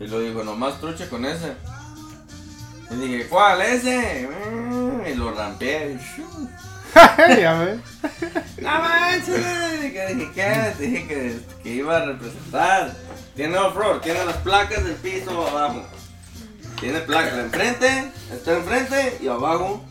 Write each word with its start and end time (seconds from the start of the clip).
Y 0.00 0.06
lo 0.06 0.20
dijo, 0.20 0.42
nomás 0.44 0.80
truche 0.80 1.08
con 1.08 1.24
ese. 1.24 1.52
Y 2.90 2.94
dije, 2.96 3.26
¿cuál 3.28 3.62
ese? 3.62 4.28
Mm, 4.28 5.06
Y 5.06 5.14
lo 5.14 5.32
rampeé. 5.32 5.98
ya 7.40 7.54
ves. 7.54 7.80
No 8.62 8.68
manches, 8.78 9.44
que 9.44 10.14
dije, 10.14 10.30
¿qué? 10.34 10.74
Dije 10.78 11.08
que, 11.08 11.40
que 11.62 11.68
iba 11.70 11.96
a 11.96 12.04
representar. 12.04 12.94
Tiene 13.34 13.58
off-road, 13.58 14.00
tiene 14.02 14.24
las 14.24 14.36
placas 14.36 14.84
del 14.84 14.94
piso 14.96 15.48
abajo. 15.48 15.82
Tiene 16.78 17.00
placas 17.00 17.38
enfrente, 17.38 18.12
está 18.32 18.52
enfrente 18.56 19.18
y 19.20 19.26
abajo. 19.28 19.82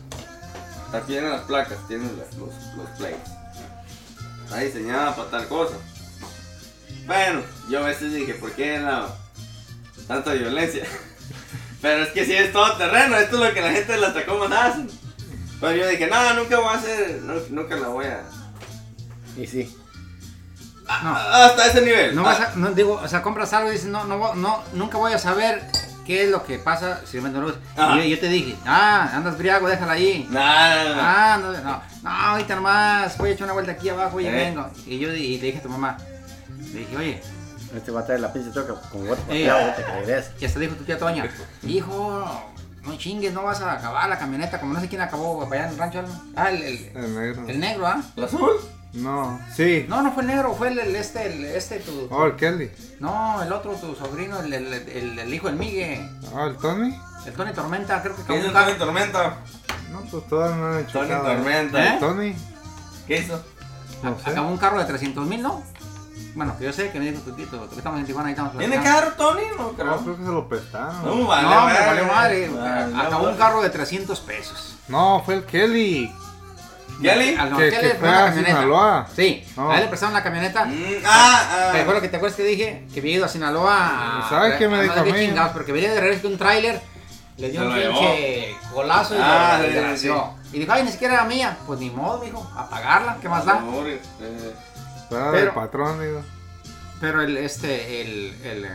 Tiene 1.06 1.28
las 1.28 1.42
placas, 1.42 1.76
tiene 1.88 2.04
las- 2.04 2.34
los, 2.36 2.50
los 2.76 2.88
plates. 2.96 3.30
Está 4.44 4.58
diseñada 4.60 5.14
para 5.16 5.30
tal 5.30 5.48
cosa. 5.48 5.74
Bueno, 7.06 7.42
yo 7.68 7.80
a 7.80 7.86
veces 7.88 8.12
dije, 8.12 8.34
¿por 8.34 8.52
qué 8.52 8.78
la, 8.78 9.08
tanta 10.06 10.32
violencia? 10.32 10.84
Pero 11.82 12.04
es 12.04 12.10
que 12.10 12.24
si 12.24 12.32
es 12.34 12.52
todo 12.52 12.76
terreno, 12.76 13.16
esto 13.16 13.36
es 13.42 13.48
lo 13.48 13.54
que 13.54 13.60
la 13.60 13.72
gente 13.72 13.92
de 13.92 13.98
las 13.98 14.14
Tacomas 14.14 14.52
hacen. 14.52 14.88
Pero 15.60 15.74
yo 15.76 15.88
dije, 15.88 16.06
no, 16.06 16.34
nunca 16.34 16.58
voy 16.58 16.68
a 16.68 16.78
hacer, 16.78 17.20
no, 17.22 17.34
nunca 17.50 17.76
la 17.76 17.88
voy 17.88 18.06
a... 18.06 18.22
Y 19.36 19.46
sí. 19.46 19.76
Ah, 20.88 21.46
Hasta 21.46 21.66
ese 21.66 21.80
nivel. 21.82 22.14
No 22.14 22.22
vas 22.22 22.40
a, 22.40 22.52
no, 22.56 22.70
digo, 22.72 23.00
o 23.02 23.08
sea, 23.08 23.22
compras 23.22 23.52
algo 23.52 23.70
y 23.70 23.74
dices, 23.74 23.88
no, 23.88 24.04
no, 24.04 24.34
no, 24.34 24.62
nunca 24.74 24.98
voy 24.98 25.12
a 25.12 25.18
saber 25.18 25.62
qué 26.06 26.24
es 26.24 26.30
lo 26.30 26.44
que 26.44 26.58
pasa 26.58 27.00
si 27.06 27.18
vendo 27.20 27.40
luz. 27.40 27.54
Y 27.76 27.96
yo, 27.98 28.02
yo 28.04 28.18
te 28.20 28.28
dije, 28.28 28.56
ah, 28.66 29.10
andas 29.14 29.38
briago, 29.38 29.68
déjala 29.68 29.92
ahí. 29.92 30.26
Nah, 30.30 30.42
Ah, 30.44 31.38
no, 31.40 31.52
no, 31.52 31.62
no, 31.62 31.82
ahorita 32.10 32.56
nomás, 32.56 33.16
voy 33.18 33.30
a 33.30 33.32
echar 33.32 33.44
una 33.44 33.54
vuelta 33.54 33.72
aquí 33.72 33.88
abajo 33.88 34.20
y 34.20 34.26
Eh. 34.26 34.30
vengo. 34.32 34.68
Y 34.86 34.98
yo 34.98 35.12
y 35.12 35.38
le 35.38 35.46
dije 35.46 35.58
a 35.58 35.62
tu 35.62 35.68
mamá, 35.68 35.96
le 36.72 36.80
dije, 36.80 36.96
oye, 36.96 37.22
Este 37.74 37.90
va 37.90 38.00
a 38.00 38.04
traer 38.04 38.20
la 38.20 38.32
pinche 38.32 38.50
troca 38.50 38.74
con 38.90 39.06
bote 39.06 39.20
Eh. 39.22 39.46
pateado, 39.46 39.60
ahorita 39.60 39.86
que 39.86 39.92
regrese. 40.00 40.30
y 40.40 40.44
hasta 40.44 40.58
dijo 40.60 40.74
tu 40.76 40.84
tía 40.84 40.98
Toña, 40.98 41.26
hijo, 41.62 42.42
no 42.84 42.96
chingues, 42.98 43.32
no 43.32 43.42
vas 43.44 43.60
a 43.62 43.72
acabar 43.72 44.08
la 44.08 44.18
camioneta, 44.18 44.60
como 44.60 44.74
no 44.74 44.80
sé 44.80 44.88
quién 44.88 45.00
acabó 45.00 45.48
para 45.48 45.62
allá 45.62 45.66
en 45.68 45.72
el 45.72 45.78
rancho. 45.78 46.04
Ah, 46.36 46.50
el, 46.50 46.62
el, 46.62 46.90
El 46.96 47.14
negro. 47.14 47.48
el 47.48 47.60
negro, 47.60 47.86
¿ah? 47.86 48.02
¿El 48.16 48.24
azul? 48.24 48.50
No, 48.92 49.40
sí. 49.56 49.86
No, 49.88 50.02
no 50.02 50.12
fue 50.12 50.22
el 50.22 50.26
negro, 50.28 50.54
fue 50.54 50.68
el, 50.68 50.78
el 50.78 50.94
este, 50.96 51.24
el, 51.26 51.44
este, 51.46 51.78
tu, 51.78 52.08
Oh, 52.10 52.26
el 52.26 52.36
Kelly. 52.36 52.70
no, 53.00 53.42
el 53.42 53.50
otro, 53.50 53.72
tu 53.72 53.94
sobrino, 53.94 54.38
el, 54.40 54.52
el, 54.52 54.70
el, 54.74 55.18
el 55.18 55.32
hijo 55.34 55.46
del 55.46 55.56
Migue, 55.56 56.06
Oh, 56.34 56.46
el 56.48 56.56
Tony. 56.58 56.94
el 57.24 57.32
Tony 57.32 57.52
Tormenta, 57.54 58.02
creo 58.02 58.14
que 58.14 58.22
¿Qué 58.22 58.32
acabó 58.34 58.38
hizo 58.40 58.48
un 58.48 58.52
carro. 58.54 58.66
Tony 58.66 58.78
Tormenta? 58.78 59.36
No, 59.90 60.00
pues 60.10 60.26
todas 60.28 60.54
no 60.58 60.66
han 60.66 60.78
hecho 60.80 60.92
Tony 60.98 61.08
nada. 61.08 61.24
Tormenta. 61.36 61.84
¿Eh? 61.86 61.96
Tony. 62.00 62.34
¿Qué 63.06 63.18
hizo? 63.20 63.42
No 64.02 64.18
sé. 64.18 64.30
Acabó 64.30 64.48
un 64.50 64.58
carro 64.58 64.78
de 64.78 64.84
300 64.84 65.26
mil, 65.26 65.40
¿no? 65.40 65.62
Bueno, 66.34 66.56
que 66.58 66.64
yo 66.64 66.72
sé 66.72 66.90
que 66.90 66.98
me 66.98 67.10
dijo 67.10 67.22
tu 67.22 67.32
tito, 67.32 67.68
que 67.68 67.76
estamos 67.76 68.00
en 68.00 68.06
Tijuana 68.06 68.30
y 68.30 68.32
estamos 68.32 68.56
¿Tiene 68.56 68.82
carro, 68.82 69.12
Tony? 69.18 69.42
No, 69.56 69.64
No, 69.64 69.72
creo. 69.72 69.96
creo 69.98 70.16
que 70.16 70.24
se 70.24 70.30
lo 70.30 70.48
prestaron. 70.48 71.04
No, 71.04 71.26
vale, 71.26 71.42
No, 71.42 71.48
me 71.50 71.56
madre. 71.72 71.86
valió 71.86 72.04
madre. 72.06 72.48
Vale, 72.48 72.96
Acabó 73.06 73.28
un 73.28 73.36
carro 73.36 73.60
de 73.62 73.68
300 73.70 74.20
pesos. 74.20 74.76
No, 74.88 75.22
fue 75.26 75.34
el 75.34 75.44
Kelly. 75.44 76.10
¿Kelly? 77.02 77.34
Al 77.34 77.50
no, 77.50 77.56
Que- 77.58 77.70
¿qué 77.70 77.76
que 77.76 77.82
le 77.82 77.88
fue 77.90 77.98
prestaron 77.98 78.14
la 78.14 78.22
a 78.22 78.26
camioneta? 78.28 78.54
Sinaloa. 78.56 79.06
Sí, 79.14 79.44
No. 79.56 79.70
a 79.70 79.74
él 79.74 79.80
le 79.82 79.88
prestaron 79.88 80.14
la 80.14 80.22
camioneta. 80.22 80.64
Mm, 80.64 80.72
ah, 81.04 81.42
ah. 81.50 81.68
¿Te 81.72 81.80
acuerdas 81.80 82.02
que 82.02 82.08
te 82.08 82.16
acuerdas 82.16 82.36
que 82.36 82.44
dije? 82.44 82.86
Que 82.94 83.00
había 83.00 83.12
ido 83.16 83.24
a 83.24 83.28
Sinaloa. 83.28 84.24
a- 84.24 84.28
¿Sabes 84.28 84.54
qué 84.56 84.68
me 84.68 84.80
dijo 84.82 84.94
a 84.94 85.02
de 85.02 85.12
mí? 85.12 85.18
chingados, 85.18 85.52
porque 85.52 85.72
venía 85.72 85.92
de 85.92 86.00
regreso 86.00 86.22
con 86.22 86.32
un 86.32 86.38
tráiler. 86.38 86.80
Le 87.38 87.50
dio 87.50 87.60
Se 87.60 87.66
un 87.66 87.74
pinche 87.74 88.56
colazo 88.72 89.14
y 89.16 89.18
Ah, 89.20 89.56
lo 89.58 89.64
desgració. 89.64 90.30
Y 90.52 90.58
dijo, 90.60 90.72
ay, 90.72 90.84
ni 90.84 90.92
siquiera 90.92 91.14
era 91.14 91.24
mía. 91.24 91.56
Pues 91.66 91.80
ni 91.80 91.90
modo, 91.90 92.18
mijo, 92.22 92.46
a 92.56 92.68
pagarla, 92.68 93.16
¿qué 93.20 93.28
más 93.28 93.44
da? 93.46 93.60
Pero- 95.18 95.32
del 95.32 95.50
patrón, 95.50 96.00
digo. 96.00 96.22
Pero 97.00 97.20
el, 97.22 97.36
este, 97.36 98.00
el, 98.02 98.36
el... 98.44 98.64
eh, 98.64 98.70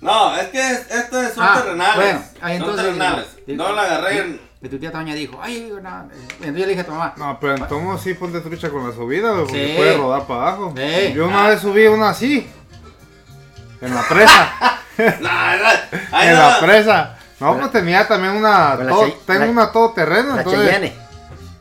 No, 0.00 0.36
es 0.36 0.48
que 0.48 0.60
es- 0.72 0.90
estos 0.90 1.32
son 1.34 1.44
Ah, 1.44 1.60
terrenales. 1.62 1.96
bueno, 1.96 2.22
ahí 2.42 2.58
son 2.58 2.76
terrenales. 2.76 3.26
no 3.46 3.72
la 3.72 3.82
agarré 3.82 4.18
en... 4.18 4.50
Y 4.62 4.68
tu 4.68 4.78
tía 4.78 4.92
Toña 4.92 5.14
dijo, 5.14 5.38
ay, 5.40 5.72
no, 5.82 5.88
eh, 5.88 6.08
entonces 6.32 6.46
yo 6.54 6.60
le 6.60 6.66
dije 6.66 6.80
a 6.82 6.84
tu 6.84 6.90
mamá, 6.92 7.14
No, 7.16 7.38
pero 7.40 7.54
entonces 7.56 8.02
sí 8.02 8.12
ponte 8.12 8.40
trucha 8.40 8.68
con 8.68 8.86
la 8.86 8.94
subida, 8.94 9.30
güey, 9.30 9.44
porque 9.46 9.66
Sí. 9.68 9.74
puede 9.78 9.96
rodar 9.96 10.26
para 10.26 10.40
abajo. 10.42 10.74
Sí. 10.76 11.12
Yo 11.14 11.26
una 11.28 11.48
vez 11.48 11.60
subí 11.62 11.86
una 11.86 12.10
así. 12.10 12.46
En 13.80 13.94
la 13.94 14.02
presa. 14.08 14.52
No, 14.98 15.30
ahí 16.12 16.28
en 16.28 16.34
no. 16.34 16.40
la 16.50 16.60
presa. 16.60 17.16
No, 17.40 17.56
pues 17.58 17.72
tenía 17.72 18.06
también 18.06 18.34
una. 18.34 18.76
Todo- 18.86 19.10
tengo 19.26 19.46
la- 19.46 19.50
una 19.50 19.72
todoterreno. 19.72 20.34
La 20.34 20.42
entonces. 20.42 20.66
Cheyenne. 20.66 20.92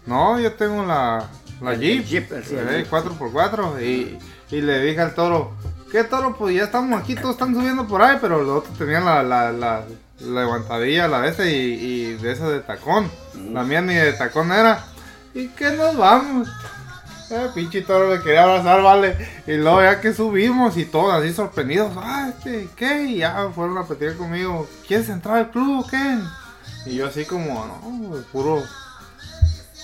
No, 0.05 0.37
yo 0.41 0.51
tengo 0.55 0.83
la. 0.85 1.25
La 1.61 1.73
Jeep. 1.75 2.05
Jeep, 2.05 2.31
el- 2.31 2.43
eh, 2.43 2.77
Jeep. 2.83 2.89
4x4. 2.89 3.81
Y, 3.81 4.17
y 4.55 4.61
le 4.61 4.79
dije 4.81 5.01
al 5.01 5.13
toro. 5.13 5.51
¿Qué 5.91 6.03
toro? 6.03 6.35
Pues 6.37 6.55
ya 6.55 6.63
estamos 6.65 7.01
aquí, 7.01 7.15
todos 7.15 7.31
están 7.31 7.53
subiendo 7.55 7.87
por 7.87 8.01
ahí. 8.01 8.17
Pero 8.21 8.43
los 8.43 8.59
otros 8.63 8.77
tenían 8.77 9.05
la, 9.05 9.23
la, 9.23 9.51
la, 9.51 9.83
la 10.19 10.41
levantadilla, 10.41 11.07
la 11.07 11.21
de 11.21 11.29
este 11.29 11.51
y, 11.51 11.73
y 11.73 12.13
de 12.15 12.31
esa 12.31 12.49
de 12.49 12.59
tacón. 12.61 13.09
La 13.51 13.63
mía 13.63 13.81
ni 13.81 13.95
de 13.95 14.13
tacón 14.13 14.51
era. 14.51 14.85
¿Y 15.33 15.47
qué 15.49 15.71
nos 15.71 15.95
vamos? 15.97 16.47
Eh, 17.31 17.47
pinche 17.53 17.81
toro 17.81 18.11
le 18.15 18.21
quería 18.23 18.43
abrazar, 18.43 18.81
vale. 18.81 19.15
Y 19.45 19.53
luego 19.57 19.81
ya 19.83 20.01
que 20.01 20.13
subimos 20.13 20.77
y 20.77 20.85
todos 20.85 21.13
así 21.13 21.31
sorprendidos. 21.33 21.91
Ah, 21.97 22.29
este, 22.35 22.67
¿qué? 22.75 23.03
Y 23.03 23.17
ya 23.17 23.49
fueron 23.53 23.77
a 23.77 23.83
platicar 23.83 24.15
conmigo. 24.15 24.67
¿Quieres 24.87 25.09
entrar 25.09 25.37
al 25.37 25.51
club 25.51 25.85
o 25.85 25.87
qué? 25.87 26.17
Y 26.87 26.95
yo 26.95 27.07
así 27.07 27.25
como, 27.25 27.65
no, 27.65 28.15
puro 28.31 28.63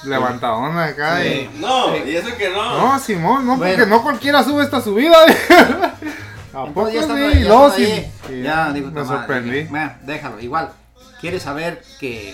levantadón 0.06 0.78
acá. 0.78 1.20
Sí. 1.22 1.50
Y, 1.54 1.60
No, 1.60 1.96
y 1.96 2.16
eso 2.16 2.36
que 2.38 2.50
no. 2.50 2.78
no, 2.94 3.00
Simón, 3.00 3.46
no, 3.46 3.58
Bueno. 3.58 3.74
porque 3.76 3.90
no 3.90 4.02
cualquiera 4.04 4.44
sube 4.44 4.64
esta 4.64 4.82
subida. 4.82 5.18
¿A 6.54 6.66
poco 6.68 6.88
ya 6.88 6.92
sí? 6.94 6.98
estando- 7.00 7.30
ya 7.30 7.40
estando 7.40 7.72
sí. 7.76 7.84
ahí, 7.84 8.12
y 8.30 8.42
ya, 8.44 8.72
digo, 8.72 8.90
me 8.92 9.06
sorprendí. 9.06 9.52
dije, 9.52 9.68
"Bueno, 9.70 9.94
déjalo, 10.04 10.40
igual. 10.40 10.70
¿Quieres 11.20 11.44
saber 11.44 11.84
que... 12.00 12.34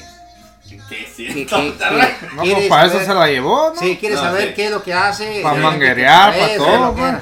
Que 0.90 1.06
sí, 1.14 1.28
que, 1.28 1.34
que- 1.34 1.46
que-. 1.48 2.28
No, 2.36 2.44
pues 2.44 2.68
para 2.70 2.86
eso 2.86 2.94
saber- 2.94 3.08
se 3.08 3.14
la 3.14 3.28
llevó, 3.28 3.74
¿no? 3.74 3.80
Sí, 3.82 3.98
¿quieres 4.00 4.20
No, 4.20 4.24
saber 4.26 4.48
sí. 4.50 4.54
qué 4.56 4.66
es 4.66 4.72
lo 4.72 4.82
que 4.84 4.94
hace? 4.94 5.42
Pa' 5.44 5.54
Sí, 5.56 5.60
manguerear, 5.60 6.34
que- 6.34 6.40
pa' 6.40 6.46
eso, 6.52 6.64
todo, 6.66 6.78
lo 6.86 6.96
que 6.96 7.02
pues. 7.02 7.14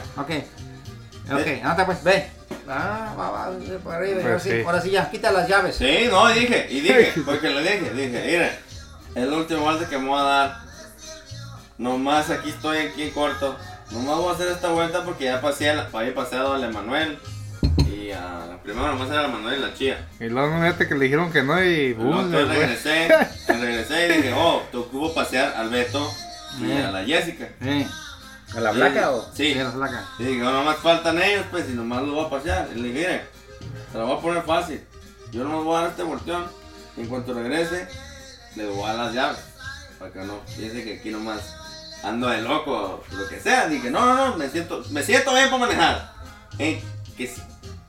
Ok. 1.31 1.39
Ok, 1.39 1.63
anda 1.65 1.85
pues, 1.85 2.03
ve. 2.03 2.27
Ah, 2.67 3.15
va, 3.17 3.31
va, 3.31 3.49
por 3.83 3.95
arriba, 3.95 4.15
Pues 4.15 4.25
ahora, 4.25 4.39
sí, 4.39 4.49
sí. 4.51 4.61
ahora 4.65 4.81
sí 4.81 4.89
ya, 4.91 5.09
quita 5.09 5.31
las 5.31 5.47
llaves. 5.47 5.75
Sí, 5.77 6.07
no, 6.11 6.27
dije, 6.27 6.67
y 6.69 6.81
dije, 6.81 7.13
porque 7.25 7.49
le 7.49 7.61
dije, 7.61 7.91
dije, 7.95 8.23
mira, 8.27 8.59
es 9.15 9.27
la 9.27 9.37
última 9.37 9.59
vuelta 9.61 9.87
que 9.89 9.97
me 9.97 10.07
voy 10.09 10.19
a 10.19 10.23
dar. 10.23 10.57
Nomás 11.77 12.29
aquí 12.29 12.49
estoy 12.49 12.77
aquí 12.77 13.03
en 13.03 13.11
corto. 13.11 13.55
Nomás 13.91 14.17
voy 14.17 14.29
a 14.29 14.35
hacer 14.35 14.47
esta 14.49 14.69
vuelta 14.69 15.03
porque 15.03 15.25
ya 15.25 15.41
pasé, 15.41 15.69
a 15.69 15.73
la- 15.75 15.89
había 15.91 16.13
paseado 16.13 16.53
al 16.53 16.63
Emanuel. 16.63 17.17
Y 17.89 18.11
a 18.11 18.45
la 18.49 18.57
primera 18.61 18.87
nomás 18.89 19.09
era 19.09 19.21
el 19.21 19.29
Emanuel 19.29 19.59
y 19.59 19.61
la 19.63 19.73
chía. 19.73 20.07
Y 20.19 20.25
luego 20.25 20.53
fíjate 20.59 20.87
que 20.87 20.95
le 20.95 21.05
dijeron 21.05 21.31
que 21.31 21.43
no 21.43 21.63
y... 21.63 21.93
Uh, 21.93 22.31
regresé, 22.31 23.07
regresé 23.47 24.07
y 24.07 24.17
dije, 24.17 24.33
oh, 24.35 24.61
te 24.71 24.77
ocupo 24.77 25.13
pasear 25.13 25.53
al 25.55 25.69
Beto 25.69 26.09
y 26.59 26.71
a 26.71 26.91
la 26.91 27.03
Jessica. 27.03 27.47
¿A 28.55 28.59
la 28.59 28.71
placa 28.71 29.11
o? 29.11 29.23
Sí. 29.33 29.53
sí, 29.53 29.59
las 29.59 29.73
placas. 29.73 30.05
Y 30.19 30.23
dije, 30.23 30.39
no, 30.39 30.51
nomás 30.51 30.77
faltan 30.77 31.21
ellos, 31.21 31.45
pues, 31.51 31.69
y 31.69 31.73
nomás 31.73 32.03
lo 32.03 32.13
voy 32.13 32.25
a 32.25 32.29
pasear. 32.29 32.67
Y 32.75 32.79
le 32.79 32.87
dije, 32.89 32.99
mire, 32.99 33.21
se 33.91 33.97
la 33.97 34.03
voy 34.05 34.17
a 34.17 34.21
poner 34.21 34.43
fácil. 34.43 34.83
Yo 35.31 35.43
nomás 35.43 35.63
voy 35.63 35.77
a 35.77 35.81
dar 35.81 35.89
este 35.91 36.03
volteón. 36.03 36.45
Y 36.97 37.01
en 37.01 37.07
cuanto 37.07 37.33
regrese, 37.33 37.87
le 38.55 38.65
voy 38.67 38.83
a 38.89 38.93
dar 38.93 39.05
las 39.05 39.13
llaves. 39.13 39.39
Para 39.97 40.11
que 40.11 40.19
no 40.19 40.39
piense 40.57 40.83
que 40.83 40.99
aquí 40.99 41.09
nomás 41.09 41.41
ando 42.03 42.27
de 42.29 42.41
loco 42.41 42.71
o 42.71 43.15
lo 43.15 43.27
que 43.27 43.39
sea. 43.39 43.67
Dije, 43.67 43.91
no, 43.91 44.05
no, 44.05 44.27
no, 44.29 44.37
me 44.37 44.49
siento, 44.49 44.83
me 44.91 45.03
siento 45.03 45.33
bien 45.33 45.45
para 45.49 45.57
manejar. 45.57 46.13
En, 46.57 46.81
que, 47.17 47.27
sí, 47.27 47.41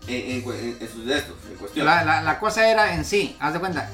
en, 0.09 0.43
en, 0.43 0.51
en- 0.53 0.79
en 0.81 0.89
sus 0.93 1.07
de 1.07 1.19
estos, 1.19 1.37
en 1.51 1.57
cuestión. 1.57 1.87
La, 1.87 2.05
la, 2.05 2.21
la 2.23 2.39
cosa 2.41 2.69
era 2.69 2.95
en 2.95 3.05
sí, 3.05 3.37
haz 3.41 3.53
de 3.53 3.61
cuenta. 3.61 3.89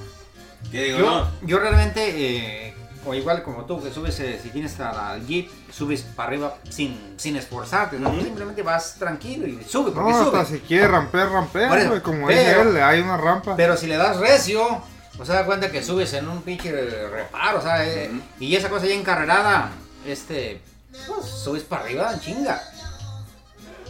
que 0.70 0.84
digo, 0.84 0.98
Yo, 0.98 1.06
no. 1.10 1.30
yo 1.42 1.58
realmente, 1.58 2.68
eh, 2.68 2.74
o 3.04 3.12
igual 3.14 3.42
como 3.42 3.64
tú, 3.66 3.82
que 3.82 3.90
subes, 3.92 4.18
eh, 4.20 4.40
si 4.42 4.48
tienes 4.48 4.80
a 4.80 4.92
la 4.92 5.18
Jeep, 5.18 5.50
subes 5.70 6.02
para 6.02 6.28
arriba 6.30 6.56
sin, 6.70 7.14
sin 7.18 7.36
esforzarte, 7.36 7.98
¿no? 7.98 8.08
Ujú. 8.10 8.22
simplemente 8.22 8.62
vas 8.62 8.96
tranquilo 8.98 9.46
y 9.46 9.62
sube, 9.64 9.90
porque 9.92 10.10
No, 10.12 10.24
sube. 10.24 10.38
hasta 10.38 10.52
si 10.54 10.60
quiere 10.60 10.88
rampear, 10.88 11.28
rampea, 11.30 11.68
Por 11.68 11.78
eso, 11.78 11.88
güey. 11.90 12.00
Como 12.00 12.26
pero- 12.26 12.62
dice 12.64 12.76
él, 12.78 12.82
hay 12.82 13.00
una 13.02 13.16
rampa. 13.18 13.54
Pero 13.56 13.76
si 13.76 13.86
le 13.86 13.96
das 13.98 14.16
recio, 14.16 14.82
pues 15.16 15.28
se 15.28 15.34
da 15.34 15.44
cuenta 15.46 15.70
que 15.70 15.82
subes 15.82 16.12
en 16.14 16.28
un 16.28 16.42
pinche 16.42 16.70
reparo, 17.08 17.58
o 17.58 17.62
sea, 17.62 17.86
eh, 17.86 18.10
y 18.38 18.54
esa 18.56 18.68
cosa 18.68 18.86
ya 18.86 18.94
encarrerada, 18.94 19.70
este, 20.06 20.60
pues 21.06 21.26
subes 21.28 21.62
para 21.64 21.82
arriba, 21.84 22.12
en 22.12 22.20
chinga. 22.20 22.60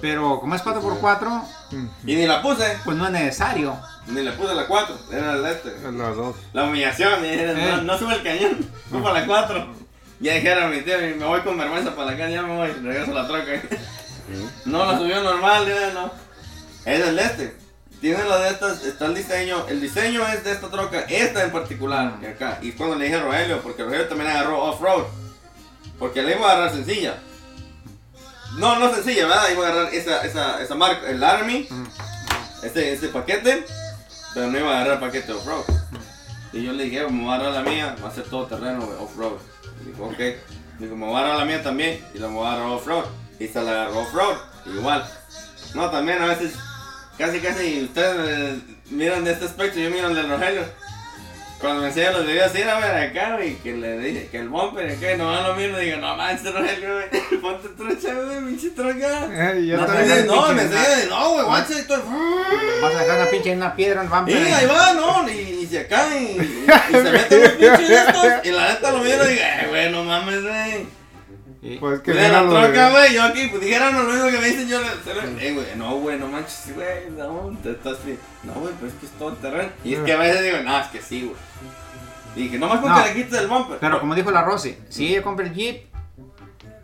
Pero 0.00 0.40
como 0.40 0.54
es 0.54 0.62
4x4, 0.62 1.42
Mm, 1.72 1.86
Y 2.06 2.14
ni 2.14 2.26
la 2.26 2.42
puse, 2.42 2.78
pues 2.84 2.96
no 2.96 3.06
es 3.06 3.10
necesario. 3.12 3.76
ni 4.06 4.22
le 4.22 4.30
puse 4.32 4.54
la 4.54 4.68
4, 4.68 4.96
era 5.12 5.34
la 5.34 5.50
este. 5.50 5.68
es 5.70 5.82
las 5.82 6.14
dos. 6.14 6.36
La 6.52 6.62
humillación, 6.64 7.20
dije, 7.22 7.44
no, 7.54 7.58
Eh. 7.60 7.82
no 7.82 7.98
sube 7.98 8.14
el 8.14 8.22
cañón, 8.22 8.70
fue 8.88 9.02
para 9.02 9.20
la 9.20 9.26
4. 9.26 9.66
Ya 10.20 10.34
dijeron 10.34 10.64
a 10.64 10.68
mi 10.68 10.80
tío, 10.82 10.96
me 10.98 11.24
voy 11.26 11.40
con 11.40 11.58
vergüenza 11.58 11.90
para 11.96 12.12
la 12.12 12.16
caña, 12.16 12.36
ya 12.36 12.42
me 12.42 12.56
voy, 12.56 12.70
regreso 12.70 13.10
a 13.10 13.22
la 13.22 13.26
troca. 13.28 13.50
No, 14.64 14.84
la 14.84 14.96
subió 14.98 15.22
normal, 15.22 15.66
ya 15.66 15.92
no. 15.92 16.10
Es 16.84 17.04
del 17.04 17.18
este. 17.18 17.56
Tiene 18.00 18.24
la 18.24 18.38
de 18.38 18.50
estas, 18.50 18.84
está 18.84 19.06
el 19.06 19.14
diseño, 19.14 19.66
el 19.68 19.80
diseño 19.80 20.26
es 20.28 20.44
de 20.44 20.52
esta 20.52 20.70
troca, 20.70 21.00
esta 21.00 21.44
en 21.44 21.50
particular, 21.50 22.20
de 22.20 22.28
acá. 22.28 22.58
Y 22.60 22.72
cuando 22.72 22.96
le 22.96 23.06
dije 23.06 23.16
a 23.16 23.22
Rogelio, 23.22 23.60
porque 23.62 23.84
Rogelio 23.84 24.06
también 24.06 24.30
agarró 24.30 24.62
off-road, 24.62 25.04
porque 25.98 26.22
le 26.22 26.36
iba 26.36 26.48
a 26.48 26.52
agarrar 26.52 26.72
sencilla. 26.74 27.18
No, 28.58 28.78
no 28.78 28.94
sencilla, 28.94 29.26
¿verdad? 29.26 29.50
Iba 29.50 29.66
a 29.66 29.70
agarrar 29.70 29.94
esa, 29.94 30.24
esa, 30.24 30.62
esa 30.62 30.74
marca, 30.74 31.08
el 31.08 31.22
Army, 31.24 31.68
este, 32.62 32.92
este 32.92 33.08
paquete, 33.08 33.66
pero 34.34 34.48
no 34.50 34.58
iba 34.58 34.70
a 34.70 34.80
agarrar 34.80 35.00
paquete 35.00 35.32
off-road. 35.32 35.64
Y 36.52 36.62
yo 36.62 36.72
le 36.72 36.84
dije, 36.84 37.06
me 37.08 37.24
voy 37.24 37.32
a 37.32 37.34
agarrar 37.36 37.64
la 37.64 37.70
mía, 37.70 37.96
va 38.02 38.08
a 38.08 38.14
ser 38.14 38.24
todo 38.24 38.46
terreno 38.46 38.88
off-road. 39.00 39.38
Dijo, 39.84 40.04
ok. 40.04 40.18
Dijo, 40.78 40.94
me 40.94 41.06
voy 41.06 41.16
a 41.16 41.18
agarrar 41.18 41.38
la 41.38 41.44
mía 41.44 41.62
también 41.62 42.04
y 42.14 42.18
la 42.18 42.28
voy 42.28 42.46
a 42.46 42.52
agarrar 42.52 42.68
off-road. 42.72 43.04
Y 43.38 43.48
se 43.48 43.62
la 43.62 43.70
agarró 43.70 44.00
off-road, 44.00 44.36
igual. 44.66 45.06
No, 45.74 45.90
también 45.90 46.22
a 46.22 46.26
veces, 46.26 46.54
casi 47.18 47.40
casi, 47.40 47.82
ustedes 47.84 48.16
eh, 48.28 48.58
miran 48.90 49.24
de 49.24 49.32
este 49.32 49.44
aspecto, 49.46 49.78
yo 49.78 49.90
miro 49.90 50.08
el 50.08 50.14
de 50.14 50.22
Rogelio. 50.22 50.62
Cuando 51.58 51.80
me 51.80 51.88
enseñan 51.88 52.12
los 52.12 52.26
videos, 52.26 52.54
ir 52.54 52.68
a 52.68 52.78
ver 52.78 53.08
acá, 53.08 53.36
güey, 53.36 53.54
que 53.56 53.72
le 53.72 53.98
dije 53.98 54.28
que 54.30 54.36
el 54.40 54.50
bumper, 54.50 54.94
que 55.00 55.16
no 55.16 55.40
lo 55.42 55.54
miro, 55.56 55.78
digo, 55.78 55.96
no 55.96 56.14
manches, 56.14 56.52
Rogelio, 56.52 56.94
güey, 56.94 57.40
ponte 57.40 57.68
trucha, 57.70 58.12
güey, 58.12 58.40
pinche 58.44 58.70
troca. 58.70 59.52
Eh, 59.54 59.66
yo 59.66 59.78
No, 59.78 59.86
también- 59.86 60.26
no, 60.26 60.52
me 60.52 60.62
enseña 60.62 60.88
de 60.96 61.06
no, 61.06 61.30
güey, 61.32 61.44
guacha, 61.46 61.80
y 61.80 61.82
todo. 61.84 62.02
Vas 62.82 62.94
a 62.94 62.98
dejar 62.98 63.20
una 63.22 63.30
pinche 63.30 63.52
en 63.52 63.56
una 63.58 63.74
piedra 63.74 64.02
en 64.02 64.06
el 64.06 64.12
Y 64.12 64.16
bumper. 64.16 64.54
ahí 64.54 64.66
va, 64.66 64.92
¿no? 64.92 65.28
Y, 65.30 65.32
y 65.32 65.66
se 65.66 65.86
cae 65.86 66.22
y, 66.22 66.26
y 66.36 66.92
se 66.92 67.02
mete 67.10 67.40
los 67.40 67.52
pinches 67.52 67.90
estos. 67.90 68.26
Y 68.44 68.50
la 68.50 68.68
neta 68.68 68.90
lo 68.92 68.98
miro 68.98 69.24
y 69.24 69.28
digo, 69.32 69.42
eh, 69.42 69.66
güey, 69.70 69.90
no 69.90 70.04
mames, 70.04 70.42
güey. 70.42 70.86
Pues 71.80 72.00
que 72.00 72.12
Cuida 72.12 72.26
mira 72.28 72.42
la 72.42 72.42
lo 72.42 72.50
troca, 72.62 72.86
de- 72.86 72.90
güey. 72.92 73.14
Yo 73.14 73.22
aquí, 73.24 73.46
pues 73.48 73.62
dijeron 73.62 73.94
lo 73.94 74.02
mismo 74.12 74.30
que 74.30 74.38
me 74.38 74.46
dicen 74.48 74.68
yo. 74.68 74.80
Eh, 74.80 75.52
güey, 75.52 75.66
no, 75.76 75.96
güey, 75.96 76.18
no 76.18 76.28
manches, 76.28 76.74
güey. 76.74 77.10
No, 77.16 77.56
te 77.62 77.72
estás. 77.72 77.98
No, 78.44 78.52
güey, 78.54 78.72
pues 78.74 78.92
es 78.92 78.98
que 79.00 79.06
es 79.06 79.12
todo 79.12 79.32
terreno. 79.34 79.70
Y 79.84 79.94
es 79.94 80.00
que 80.00 80.12
a 80.12 80.16
veces 80.18 80.42
digo, 80.42 80.58
no, 80.64 80.78
es 80.80 80.86
que 80.88 81.02
sí, 81.02 81.22
güey. 81.22 81.36
Y 82.36 82.42
dije, 82.44 82.58
nomás 82.58 82.80
porque 82.80 82.98
No. 83.00 83.06
le 83.06 83.14
quites 83.14 83.40
el 83.40 83.46
bumper. 83.48 83.78
Pero 83.78 83.98
como 84.00 84.14
dijo 84.14 84.30
la 84.30 84.42
Rosy, 84.42 84.76
si 84.90 85.08
ella 85.08 85.22
compra 85.22 85.46
el 85.46 85.54
Jeep, 85.54 85.86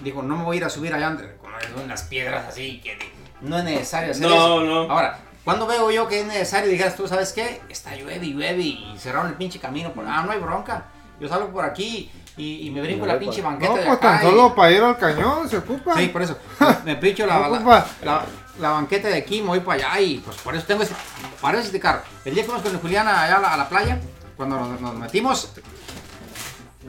dijo, 0.02 0.22
no 0.22 0.36
me 0.36 0.44
voy 0.44 0.56
a 0.56 0.58
ir 0.58 0.64
a 0.64 0.70
subir 0.70 0.92
allá 0.94 1.08
entre 1.08 1.36
como 1.36 1.54
en 1.58 1.84
unas 1.84 2.02
piedras 2.04 2.46
así, 2.48 2.80
que 2.82 2.96
no 3.42 3.58
es 3.58 3.64
necesario 3.64 4.10
hacer 4.12 4.22
No, 4.26 4.34
eso. 4.34 4.60
no. 4.64 4.90
Ahora, 4.90 5.18
cuando 5.44 5.66
veo 5.66 5.90
yo 5.90 6.08
que 6.08 6.20
es 6.20 6.26
necesario, 6.26 6.70
dijeras 6.70 6.96
tú, 6.96 7.06
¿sabes 7.06 7.32
qué? 7.32 7.60
Está 7.68 7.94
llueve 7.96 8.24
y 8.24 8.32
llueve 8.32 8.62
y 8.62 8.94
cerraron 8.98 9.28
el 9.28 9.34
pinche 9.34 9.58
camino. 9.60 9.92
Por, 9.92 10.06
ah, 10.06 10.22
no 10.24 10.32
hay 10.32 10.38
bronca. 10.40 10.86
Yo 11.20 11.28
salgo 11.28 11.48
por 11.50 11.64
aquí 11.64 12.10
y, 12.42 12.66
y 12.66 12.70
me 12.70 12.80
brinco 12.80 13.06
No, 13.06 13.12
la 13.12 13.18
pinche 13.18 13.40
banqueta 13.42 13.72
No, 13.72 13.78
de 13.78 13.86
pues 13.86 14.00
tan 14.00 14.18
y- 14.20 14.22
solo 14.26 14.54
para 14.54 14.70
ir 14.72 14.82
al 14.82 14.98
cañón 14.98 15.48
se 15.48 15.58
ocupa. 15.58 15.94
Sí, 15.96 16.08
por 16.08 16.22
eso. 16.22 16.36
Me 16.84 16.96
pincho 16.96 17.26
la, 17.26 17.38
la, 17.40 17.48
Ocupa. 17.48 17.86
la- 18.02 18.24
la 18.60 18.70
banqueta 18.70 19.08
de 19.08 19.16
aquí, 19.16 19.40
me 19.40 19.48
voy 19.48 19.60
para 19.60 19.88
allá 19.88 20.00
y 20.00 20.18
pues 20.18 20.36
por 20.38 20.54
eso 20.54 20.64
tengo 20.66 20.82
ese, 20.82 20.94
para 21.40 21.56
eso 21.58 21.66
este 21.66 21.80
carro. 21.80 22.02
El 22.24 22.34
día 22.34 22.42
que 22.42 22.50
fuimos 22.50 22.68
con 22.68 22.78
Juliana 22.80 23.22
allá 23.22 23.36
a 23.36 23.40
la, 23.40 23.54
a 23.54 23.56
la 23.56 23.68
playa, 23.68 23.98
cuando 24.36 24.58
nos, 24.60 24.78
nos 24.80 24.94
metimos, 24.94 25.52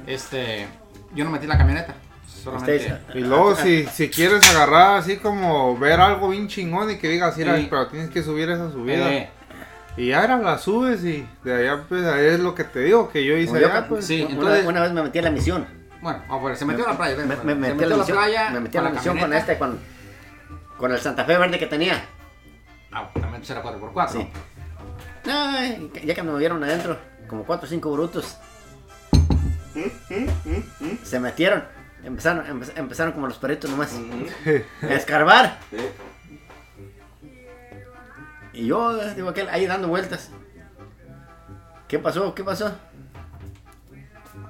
este, 0.08 0.68
yo 1.16 1.24
no 1.26 1.32
metí 1.32 1.48
la 1.48 1.58
camioneta. 1.58 1.96
Solamente. 2.44 3.00
Y 3.16 3.20
luego 3.22 3.56
si, 3.56 3.86
si 3.86 4.10
quieres 4.10 4.44
agarrar 4.54 4.98
así 4.98 5.16
como 5.18 5.78
ver 5.78 6.02
algo 6.02 6.30
bien 6.30 6.50
chingón 6.50 6.92
y 6.92 6.98
que 6.98 7.08
digas, 7.08 7.36
Sí. 7.36 7.44
pero 7.70 7.88
tienes 7.88 8.10
que 8.10 8.22
subir 8.22 8.50
esa 8.50 8.70
subida. 8.70 9.10
Eh, 9.14 9.30
Y 9.96 10.08
ya 10.08 10.24
era, 10.24 10.38
la 10.38 10.58
subes 10.58 11.04
y 11.04 11.28
de 11.44 11.54
allá 11.56 11.84
pues 11.88 12.04
ahí 12.06 12.26
es 12.26 12.40
lo 12.40 12.56
que 12.56 12.64
te 12.64 12.80
digo 12.80 13.10
que 13.12 13.24
yo 13.24 13.38
hice 13.38 13.60
yo, 13.62 13.68
allá 13.68 13.88
pues. 13.88 14.06
Sí, 14.08 14.24
una, 14.24 14.34
entonces- 14.34 14.66
una 14.66 14.82
vez 14.82 14.92
me 14.92 15.04
metí 15.04 15.20
a 15.20 15.22
la 15.22 15.30
misión. 15.32 15.68
bueno, 16.02 16.24
ah, 16.30 16.36
bueno, 16.38 16.56
se 16.58 16.66
metió 16.66 16.86
a 16.88 16.92
la 16.94 16.98
playa. 16.98 17.16
ven, 17.16 17.28
Me, 17.28 17.36
me 17.36 17.44
se 17.46 17.56
metí 17.56 17.68
a 17.70 17.74
metió 17.76 17.88
la 17.90 17.94
a 17.94 17.98
la 17.98 17.98
misión, 18.04 18.18
playa. 18.18 18.50
me 18.50 18.60
metí 18.60 18.78
a 18.78 18.82
la 18.82 18.88
con 18.90 18.98
misión 18.98 19.20
con 19.20 19.34
este, 19.34 19.58
con, 19.60 19.80
con 20.78 20.92
el 20.92 21.00
Santa 21.00 21.26
Fe 21.26 21.38
verde 21.38 21.60
que 21.60 21.68
tenía. 21.68 22.04
Ah, 22.92 23.10
también 23.14 23.44
será 23.46 23.62
4x4. 23.64 24.10
Sí. 24.10 24.28
Eh, 25.30 25.90
ya 26.06 26.14
que 26.16 26.24
me 26.24 26.32
movieron 26.32 26.64
adentro, 26.64 26.98
como 27.28 27.44
cuatro 27.44 27.66
o 27.68 27.70
cinco 27.70 27.92
brutos. 27.92 28.38
Se 31.04 31.20
metieron. 31.20 31.64
Empezaron, 32.04 32.46
empe- 32.46 32.74
empezaron 32.76 33.14
como 33.14 33.28
los 33.28 33.38
perritos 33.38 33.70
nomás. 33.72 33.94
A 34.82 34.94
escarbar. 34.94 35.58
Sí. 38.64 38.66
Y 38.66 38.68
yo, 38.70 39.02
eh, 39.02 39.14
digo, 39.16 39.30
aquel 39.30 39.50
ahí 39.50 39.66
dando 39.66 39.88
vueltas. 39.88 40.30
¿Qué 41.88 42.00
pasó? 42.00 42.34
¿Qué 42.34 42.44
pasó? 42.44 42.72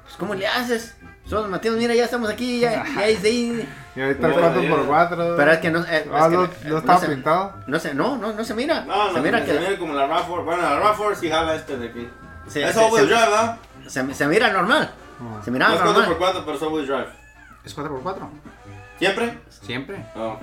Pues, 0.03 0.15
¿cómo 0.17 0.33
le 0.35 0.47
haces? 0.47 0.95
Solo 1.25 1.47
Mateo, 1.47 1.73
mira, 1.77 1.95
ya 1.95 2.03
estamos 2.05 2.29
aquí, 2.29 2.59
ya, 2.59 2.83
ya 2.95 3.07
es 3.07 3.21
de 3.23 3.29
ahí. 3.29 3.69
Y 3.95 4.01
ahorita 4.01 4.27
el 4.27 4.33
Bueno, 4.33 4.85
4x4. 4.87 5.35
Pero 5.37 5.51
es 5.51 5.57
que 5.59 5.69
no, 5.71 5.79
eh, 5.81 6.09
Ah, 6.11 6.17
es 6.17 6.25
que 6.25 6.35
no, 6.35 6.41
no- 6.41 6.47
no 6.47 6.69
no 6.69 6.77
estaba 6.79 6.99
se- 6.99 7.07
pintado. 7.09 7.53
No 7.67 7.79
se, 7.79 7.93
no, 7.93 8.17
no, 8.17 8.33
no 8.33 8.43
se 8.43 8.53
mira. 8.55 8.81
No, 8.85 9.07
no, 9.09 9.13
se 9.13 9.21
mira 9.21 9.39
se 9.39 9.45
que 9.45 9.59
mira 9.59 9.77
como 9.77 9.93
la 9.93 10.07
RAV4. 10.07 10.43
Bueno, 10.45 10.61
la 10.63 10.81
RAV4 10.81 11.15
sí 11.15 11.29
jala 11.29 11.55
este 11.55 11.77
de 11.77 11.87
aquí. 11.89 12.09
se, 12.47 12.63
es 12.63 12.73
se- 12.73 12.79
all-wheel 12.79 13.07
se- 13.07 13.13
drive, 13.13 13.21
¿verdad? 13.29 13.57
se- 13.87 14.13
se 14.15 14.27
mira 14.27 14.51
normal. 14.51 14.91
Ah. 15.21 15.41
Se 15.43 15.51
No 15.51 15.53
miraba 15.53 15.75
es 15.75 15.79
normal. 15.83 16.05
4x4, 16.09 16.41
pero 16.45 16.57
es 16.57 16.61
all-wheel 16.63 16.87
drive. 16.87 17.07
¿Es 17.63 17.75
4x4? 17.77 18.29
¿Siempre? 18.97 19.39
Siempre. 19.61 20.05
No. 20.15 20.39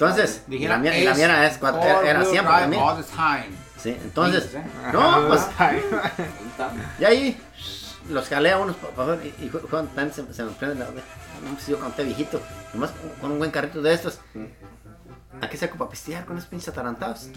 Entonces, 0.00 0.44
Dijera, 0.46 0.74
la 0.76 0.78
mía, 0.78 0.92
la 0.92 1.10
es 1.10 1.16
mía 1.16 1.24
era, 1.24 1.46
es 1.46 1.58
era, 2.04 2.24
siempre 2.24 2.54
también. 2.54 2.82
Sí, 3.82 3.90
entonces, 4.02 4.56
no, 4.92 5.26
pues, 5.28 5.42
y 7.00 7.04
ahí 7.04 7.40
los 8.08 8.28
jalé 8.28 8.52
a 8.52 8.58
unos 8.58 8.76
y, 9.24 9.44
y 9.44 9.50
Ju- 9.50 9.68
Juan 9.68 9.86
también 9.88 10.12
se, 10.12 10.32
se 10.32 10.42
me 10.44 10.50
prende 10.52 10.76
la 10.78 10.86
no 10.86 11.52
pues 11.52 11.66
yo 11.66 11.78
conté 11.78 12.04
viejito, 12.04 12.40
nomás 12.74 12.90
con, 12.92 13.10
con 13.20 13.32
un 13.32 13.38
buen 13.38 13.50
carrito 13.50 13.82
de 13.82 13.92
estos. 13.94 14.20
¿A 15.40 15.48
qué 15.48 15.56
saco 15.56 15.76
para 15.78 15.90
pistear 15.90 16.24
con 16.24 16.36
esos 16.36 16.48
pinches 16.48 16.68
atarantados? 16.68 17.28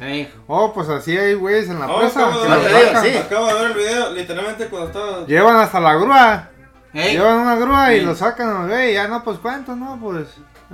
Oh, 0.48 0.74
pues 0.74 0.90
así 0.90 1.16
hay 1.18 1.34
güeyes 1.36 1.70
en 1.70 1.80
la 1.80 1.88
Oh, 1.88 2.00
presa. 2.00 2.28
acabo, 2.28 2.42
de 2.42 2.50
ver, 2.50 2.68
digo, 2.68 2.80
sacan. 2.88 3.04
sí. 3.04 3.18
acabo 3.18 3.48
de 3.48 3.54
ver 3.54 3.66
el 3.66 3.74
video, 3.74 4.12
literalmente 4.14 4.68
cuando 4.68 4.88
estaba... 4.88 5.26
Llevan 5.28 5.56
hasta 5.58 5.80
la 5.80 5.94
grúa. 5.96 6.50
Llevan 6.94 7.38
una 7.38 7.56
grúa 7.58 7.94
y 7.94 8.02
lo 8.02 8.16
sacan, 8.16 8.68
güey. 8.68 8.94
Ya 8.96 9.08
no, 9.08 9.24
pues 9.24 9.38
cuánto, 9.40 9.76
no, 9.76 10.00
pues. 10.02 10.28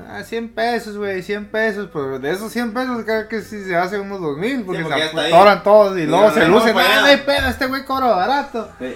Ah, 0.10 0.24
100 0.24 0.50
pesos, 0.54 0.98
güey, 0.98 1.24
100 1.24 1.46
pesos. 1.50 1.90
Pues 1.92 2.22
de 2.22 2.32
esos 2.32 2.52
100 2.52 2.74
pesos, 2.74 3.04
creo 3.04 3.28
que 3.28 3.42
sí 3.42 3.64
se 3.64 3.76
hace 3.76 4.00
unos 4.00 4.20
2000. 4.22 4.64
Porque, 4.64 4.82
porque 4.84 5.00
ya 5.00 5.10
se 5.12 5.20
atoran 5.20 5.64
todos 5.64 5.98
y 5.98 6.02
Y 6.02 6.06
luego 6.06 6.32
se 6.32 6.48
lucen. 6.48 6.78
Ah, 6.78 7.06
hay 7.06 7.18
pedo, 7.18 7.48
este 7.48 7.66
güey 7.66 7.84
cobra 7.86 8.08
barato. 8.08 8.70
Sí. 8.80 8.96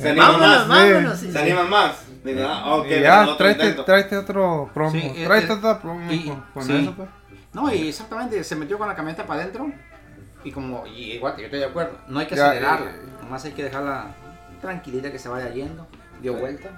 Se 0.00 0.10
animan 0.10 0.32
Vámonos, 0.32 0.66
más. 0.68 0.68
vámonos. 0.68 1.18
sí, 1.18 1.26
Se 1.26 1.32
sí. 1.32 1.38
animan 1.38 1.70
más. 1.70 1.92
Digo, 2.24 2.40
ah, 2.46 2.82
ya, 2.88 3.22
otro 3.22 3.36
tráete, 3.84 4.16
otro 4.16 4.70
promo. 4.74 4.90
Sí, 4.90 5.12
es- 5.16 5.24
tráete 5.26 5.52
otra 5.52 5.80
promo 5.80 6.12
y- 6.12 6.24
con, 6.28 6.40
con 6.52 6.62
sí. 6.64 6.76
eso, 6.82 6.94
pues. 6.94 7.08
No, 7.54 7.72
y 7.72 7.88
exactamente, 7.88 8.42
se 8.44 8.56
metió 8.56 8.76
con 8.78 8.88
la 8.88 8.94
camioneta 8.94 9.24
para 9.26 9.40
adentro. 9.42 9.70
Y 10.44 10.52
como, 10.52 10.86
y 10.86 11.12
igual, 11.12 11.36
yo 11.38 11.44
estoy 11.44 11.58
de 11.60 11.64
acuerdo, 11.66 11.98
no 12.08 12.18
hay 12.20 12.26
que 12.26 12.36
Ya, 12.36 12.46
acelerarla. 12.50 12.90
eh, 12.90 13.02
Nomás 13.22 13.44
hay 13.44 13.52
que 13.52 13.64
dejarla 13.64 14.14
tranquilita 14.60 15.10
que 15.10 15.18
se 15.18 15.28
vaya 15.28 15.48
yendo. 15.50 15.86
Dio 16.20 16.34
vuelta. 16.34 16.68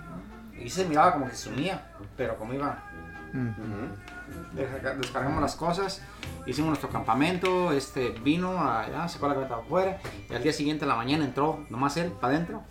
Y 0.59 0.69
se 0.71 0.85
miraba 0.85 1.13
como 1.13 1.27
que 1.29 1.33
se 1.35 1.45
sumía. 1.49 1.87
Pero 2.17 2.37
como 2.37 2.55
iba, 2.55 2.85
Ujú. 3.33 4.57
descarga- 4.57 4.95
descargamos 4.97 5.41
las 5.41 5.55
cosas. 5.57 6.03
Hicimos 6.47 6.69
nuestro 6.69 6.89
campamento. 6.91 7.73
Este 7.73 8.11
vino 8.11 8.59
allá, 8.61 9.09
sacó 9.09 9.29
la 9.29 9.35
camioneta 9.35 9.61
afuera. 9.61 9.99
Y 10.29 10.35
al 10.35 10.43
día 10.43 10.53
siguiente, 10.53 10.85
en 10.85 10.89
la 10.89 10.97
mañana, 10.97 11.25
entró 11.25 11.65
nomás 11.71 11.97
él 11.97 12.13
para 12.13 12.35
adentro. 12.35 12.63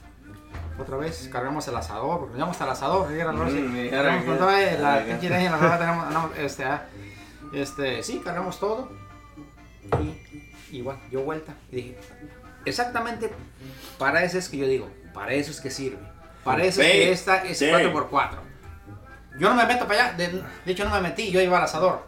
Otra 0.79 0.95
vez 0.97 1.29
cargamos 1.31 1.67
el 1.67 1.75
asador, 1.75 2.19
porque 2.19 2.29
nos 2.31 2.37
llevamos 2.37 2.61
al 2.61 2.69
asador, 2.69 3.11
y 3.11 3.19
era 3.19 3.33
la 3.33 3.39
ah, 5.73 5.77
tenemos- 6.09 6.37
este, 6.37 6.63
ah, 6.63 6.85
este, 7.53 8.03
sí, 8.03 8.21
cargamos 8.23 8.59
todo. 8.59 8.89
Y 9.99 10.77
igual, 10.77 10.97
dio 11.09 11.21
vuelta. 11.23 11.53
Y 11.71 11.75
dije, 11.75 11.97
exactamente 12.65 13.31
para 13.97 14.23
eso 14.23 14.37
es 14.37 14.47
que 14.49 14.57
yo 14.57 14.67
digo, 14.67 14.89
para 15.13 15.33
eso 15.33 15.51
es 15.51 15.59
que 15.59 15.69
sirve. 15.69 15.99
Para 16.43 16.63
eso 16.63 16.81
es 16.81 16.87
que 16.87 17.11
esta 17.11 17.43
es 17.43 17.57
sí. 17.59 17.65
4x4. 17.65 18.29
Yo 19.39 19.49
no 19.49 19.55
me 19.55 19.65
meto 19.65 19.87
para 19.87 20.07
allá, 20.07 20.13
de, 20.17 20.27
de 20.65 20.71
hecho 20.71 20.83
no 20.85 20.91
me 20.91 21.01
metí, 21.01 21.31
yo 21.31 21.41
iba 21.41 21.57
al 21.57 21.63
asador. 21.63 22.05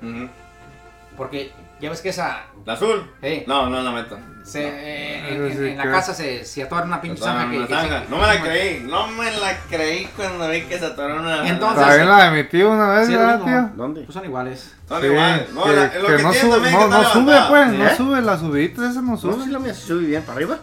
Porque 1.18 1.52
ya 1.80 1.90
ves 1.90 2.02
que 2.02 2.10
esa, 2.10 2.44
¿La 2.66 2.74
azul? 2.74 3.10
eh, 3.22 3.44
No, 3.48 3.70
no 3.70 3.82
la 3.82 3.92
meto. 3.92 4.18
se, 4.44 4.64
eh, 4.68 5.34
en, 5.36 5.46
en- 5.46 5.52
sí, 5.58 5.68
en 5.70 5.78
la 5.78 5.92
casa 5.92 6.14
se, 6.14 6.44
se 6.46 6.64
atora 6.64 6.86
una 6.86 7.00
pinche 7.02 7.22
zanja 7.22 7.50
que, 7.52 7.58
que 7.68 7.74
se- 7.76 8.10
No 8.10 8.18
me 8.18 8.28
la 8.28 8.42
creí, 8.42 8.80
no 8.88 9.08
me 9.08 9.26
la 9.32 9.58
creí 9.70 10.06
cuando 10.16 10.48
vi 10.50 10.62
que 10.64 10.80
se 10.80 10.86
atoró 10.86 11.18
una. 11.20 11.48
Entonces- 11.48 11.80
También 11.86 12.10
la 12.10 12.32
de 12.32 12.44
mi 12.44 12.50
tío 12.50 12.72
una 12.72 12.90
vez, 12.94 13.08
Sí, 13.08 13.14
es 13.14 13.20
¿verdad, 13.20 13.40
lo 13.40 13.46
mismo. 13.46 13.68
tío? 13.68 13.72
¿Dónde? 13.78 14.02
Pues 14.02 14.14
son 14.14 14.26
iguales. 14.26 14.76
Son 14.88 15.02
Sí, 15.02 15.08
iguales. 15.08 15.50
No, 15.54 15.64
que, 15.64 15.74
la- 15.76 15.86
lo 15.86 16.08
que 16.08 16.16
que 16.18 16.24
no, 16.24 16.34
sube, 16.34 16.50
no, 16.58 16.62
que 16.62 16.70
está 16.70 16.88
no 16.88 17.04
sube, 17.04 17.26
levantada. 17.32 17.50
pues, 17.50 17.68
no 17.74 17.86
¿Eh? 17.88 17.96
sube, 17.98 18.22
no 18.22 19.38
No, 19.38 19.44
si 19.44 19.50
la 19.52 19.60
mía 19.60 19.74
sube 19.74 20.06
bien 20.06 20.22
para 20.24 20.36
arriba. 20.38 20.58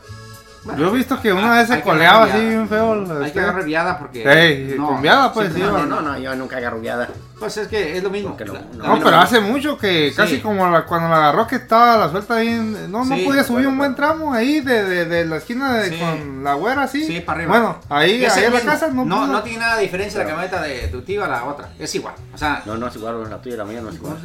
Bueno, 0.69 0.83
Yo 0.83 0.95
he 0.95 0.99
visto 0.99 1.19
que 1.19 1.33
una 1.33 1.55
vez 1.57 1.67
se 1.69 1.81
coleaba 1.81 2.25
así 2.25 2.33
viada. 2.35 2.49
bien 2.51 2.69
feo. 2.69 2.93
Hay 2.93 3.21
este, 3.27 3.33
que 3.33 3.41
agarrar 3.41 3.65
viada 3.65 3.99
porque. 3.99 4.69
Sí, 4.71 4.77
con 4.77 5.01
viada, 5.01 5.33
pues, 5.33 5.55
sí, 5.55 5.61
No, 5.61 5.73
no, 5.73 5.87
no, 5.87 6.03
no, 6.03 6.19
yo 6.19 6.35
nunca 6.37 6.59
agarro 6.59 6.79
guiada. 6.81 7.09
Pues 7.39 7.57
es 7.57 7.69
que 7.69 7.97
es 7.97 8.03
lo 8.03 8.11
mismo. 8.11 8.37
No, 8.39 8.53
La- 8.53 8.61
no. 8.61 8.83
la- 8.83 8.89
No, 8.89 9.01
pero 9.03 9.17
hace 9.17 9.41
mucho 9.41 9.79
que 9.79 10.11
Sí. 10.11 10.17
casi 10.17 10.41
como 10.41 10.69
la- 10.69 10.85
cuando 10.85 11.09
la 11.09 11.17
agarró 11.17 11.47
que 11.47 11.57
estaba 11.57 11.97
la 11.97 12.11
suelta 12.11 12.37
bien, 12.41 12.91
no, 12.93 13.05
no 13.05 13.17
Sí, 13.17 13.25
podía 13.25 13.45
subir 13.45 13.55
bueno, 13.65 13.71
un 13.71 13.79
buen 13.79 13.95
tramo 13.95 14.35
ahí 14.35 14.61
de, 14.61 14.85
de, 14.85 15.05
de 15.07 15.25
la 15.25 15.37
esquina 15.39 15.73
de, 15.75 15.89
Sí. 15.89 15.99
con 15.99 16.45
la 16.45 16.53
güera 16.55 16.83
así. 16.83 17.07
Sí, 17.07 17.21
para 17.21 17.39
arriba. 17.39 17.59
Bueno, 17.59 17.79
ahí, 17.89 18.25
ahí 18.27 18.45
en 18.45 18.53
la 18.53 18.61
casa 18.61 18.89
no, 18.89 19.05
no, 19.07 19.17
pudo. 19.23 19.27
no 19.29 19.43
tiene 19.43 19.61
nada 19.61 19.77
de 19.77 19.83
diferencia 19.85 20.19
la 20.19 20.25
Pero- 20.27 20.37
camioneta 20.37 20.63
de 20.63 20.89
tu 20.89 21.01
tío 21.01 21.25
a 21.25 21.29
la 21.29 21.45
otra. 21.45 21.69
Es 21.79 21.95
igual. 21.95 22.15
O 22.35 22.37
sea, 22.37 22.63
No, 22.67 22.77
no 22.77 22.89
es 22.89 22.97
igual, 22.97 23.31
la 23.31 23.39
tuya 23.39 23.55
y 23.55 23.59
la 23.59 23.65
mía 23.65 23.81
no 23.81 23.89
es 23.89 23.95
igual. 23.95 24.17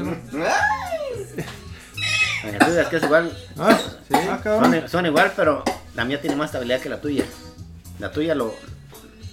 Ay, 2.43 2.51
La 2.51 2.65
tuya 2.65 2.81
es 2.81 2.87
que 2.89 2.97
es 2.97 3.03
igual. 3.03 3.37
Ah, 3.57 3.77
sí, 4.07 4.15
ah. 4.29 4.39
Son, 4.43 4.89
son 4.89 5.05
igual, 5.05 5.31
pero 5.35 5.63
la 5.95 6.05
mía 6.05 6.19
tiene 6.21 6.35
más 6.35 6.47
estabilidad 6.47 6.79
que 6.81 6.89
la 6.89 6.99
tuya. 7.01 7.25
La 7.99 8.11
tuya 8.11 8.33
lo, 8.35 8.53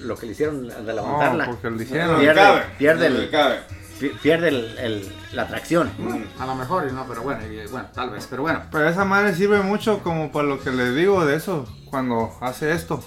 lo 0.00 0.16
que 0.16 0.26
le 0.26 0.32
hicieron 0.32 0.68
de 0.68 0.74
No, 0.74 0.82
levantarla. 0.92 1.46
porque 1.46 1.70
le 1.70 1.76
no, 1.76 1.82
hicieron. 1.82 2.12
no, 2.12 2.18
Pierde- 2.20 2.34
cabe, 2.34 2.62
pierde 2.78 3.10
no, 3.10 3.16
el- 3.16 3.30
cabe. 3.30 3.58
pi- 3.98 4.12
pierde 4.22 4.48
el- 4.48 4.78
el- 4.78 5.12
la 5.32 5.46
tracción. 5.48 5.90
A 6.38 6.46
lo 6.46 6.54
mejor, 6.54 6.86
y 6.88 6.92
no, 6.92 7.06
pero 7.08 7.22
bueno, 7.22 7.40
y, 7.46 7.66
bueno, 7.68 7.88
tal 7.94 8.10
vez, 8.10 8.26
pero 8.28 8.42
bueno. 8.42 8.62
Pero 8.70 8.88
esa 8.88 9.04
madre 9.04 9.34
sirve 9.34 9.60
mucho 9.62 10.00
como 10.02 10.30
para 10.32 10.46
lo 10.48 10.60
que 10.62 10.70
les 10.70 10.94
digo 10.94 11.24
de 11.24 11.36
eso, 11.36 11.66
cuando 11.90 12.36
hace 12.40 12.72
esto. 12.72 13.02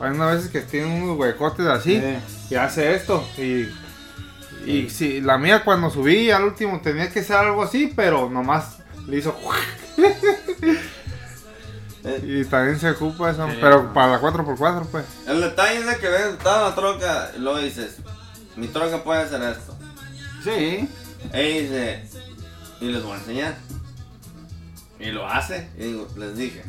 Hay 0.00 0.10
unas 0.10 0.34
veces 0.36 0.50
que 0.50 0.60
tiene 0.60 1.02
unos 1.02 1.16
huecotes 1.18 1.66
así 1.66 2.00
Sí. 2.00 2.16
y 2.50 2.54
hace 2.56 2.94
esto. 2.94 3.24
Y, 3.38 3.68
y 4.70 4.90
sí, 4.90 5.20
la 5.22 5.38
mía 5.38 5.62
cuando 5.64 5.88
subí 5.90 6.30
al 6.30 6.44
último 6.44 6.80
tenía 6.82 7.10
que 7.10 7.22
ser 7.22 7.36
algo 7.36 7.62
así, 7.62 7.92
pero 7.96 8.28
nomás 8.28 8.78
le 9.06 9.18
hizo... 9.18 9.34
y 12.22 12.44
también 12.44 12.78
se 12.78 12.90
ocupa 12.90 13.30
eso, 13.30 13.46
Sí. 13.48 13.58
pero 13.60 13.92
para 13.92 14.12
la 14.12 14.20
4x4 14.20 14.86
pues. 14.90 15.04
El 15.26 15.40
detalle 15.40 15.78
es 15.80 15.86
de 15.86 15.96
que 15.98 16.08
ves, 16.08 16.26
está 16.34 16.62
la 16.68 16.74
troca 16.74 17.32
y 17.36 17.40
luego 17.40 17.58
dices, 17.58 17.96
mi 18.56 18.68
troca 18.68 19.02
puede 19.02 19.22
hacer 19.22 19.42
esto. 19.42 19.76
Sí. 20.44 20.88
Y 21.34 21.38
dice, 21.62 22.08
y 22.80 22.86
les 22.86 23.02
voy 23.02 23.12
a 23.12 23.16
enseñar. 23.16 23.56
Y 25.00 25.06
lo 25.10 25.26
hace. 25.28 25.68
Y 25.76 25.84
digo, 25.84 26.08
les 26.16 26.36
dije. 26.36 26.62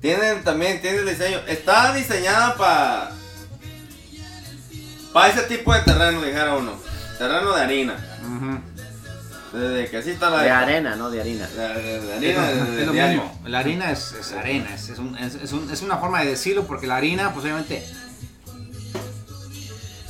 Tienen 0.00 0.42
también, 0.44 0.80
tiene 0.80 0.98
el 0.98 1.06
diseño. 1.08 1.38
Está 1.46 1.92
diseñada 1.94 2.54
para. 2.56 3.10
Para 5.12 5.28
ese 5.28 5.42
tipo 5.42 5.72
de 5.74 5.80
terreno, 5.80 6.22
dijera 6.22 6.56
uno. 6.56 6.72
Terreno 7.18 7.52
de 7.54 7.60
harina. 7.62 7.94
Desde 7.94 8.71
que 9.52 9.96
así 9.98 10.10
está 10.10 10.30
la 10.30 10.42
De 10.42 10.50
arena, 10.50 10.96
no 10.96 11.10
de 11.10 11.20
harina. 11.20 11.46
De, 11.46 11.82
de- 11.82 12.00
de 12.00 12.30
Es 12.30 12.38
harina, 12.38 12.50
es 12.80 12.86
lo 12.86 12.92
diario. 12.92 13.22
mismo. 13.22 13.40
La 13.48 13.58
harina 13.58 13.90
es, 13.92 14.12
es 14.12 14.32
arena, 14.32 14.74
es, 14.74 14.88
es, 14.88 14.98
un- 14.98 15.16
es- 15.18 15.34
es 15.34 15.52
un- 15.52 15.70
es 15.70 15.82
una 15.82 15.98
forma 15.98 16.20
de 16.22 16.26
decirlo 16.30 16.64
porque 16.66 16.86
la 16.86 16.96
harina, 16.96 17.32
pues 17.32 17.44
obviamente, 17.44 17.86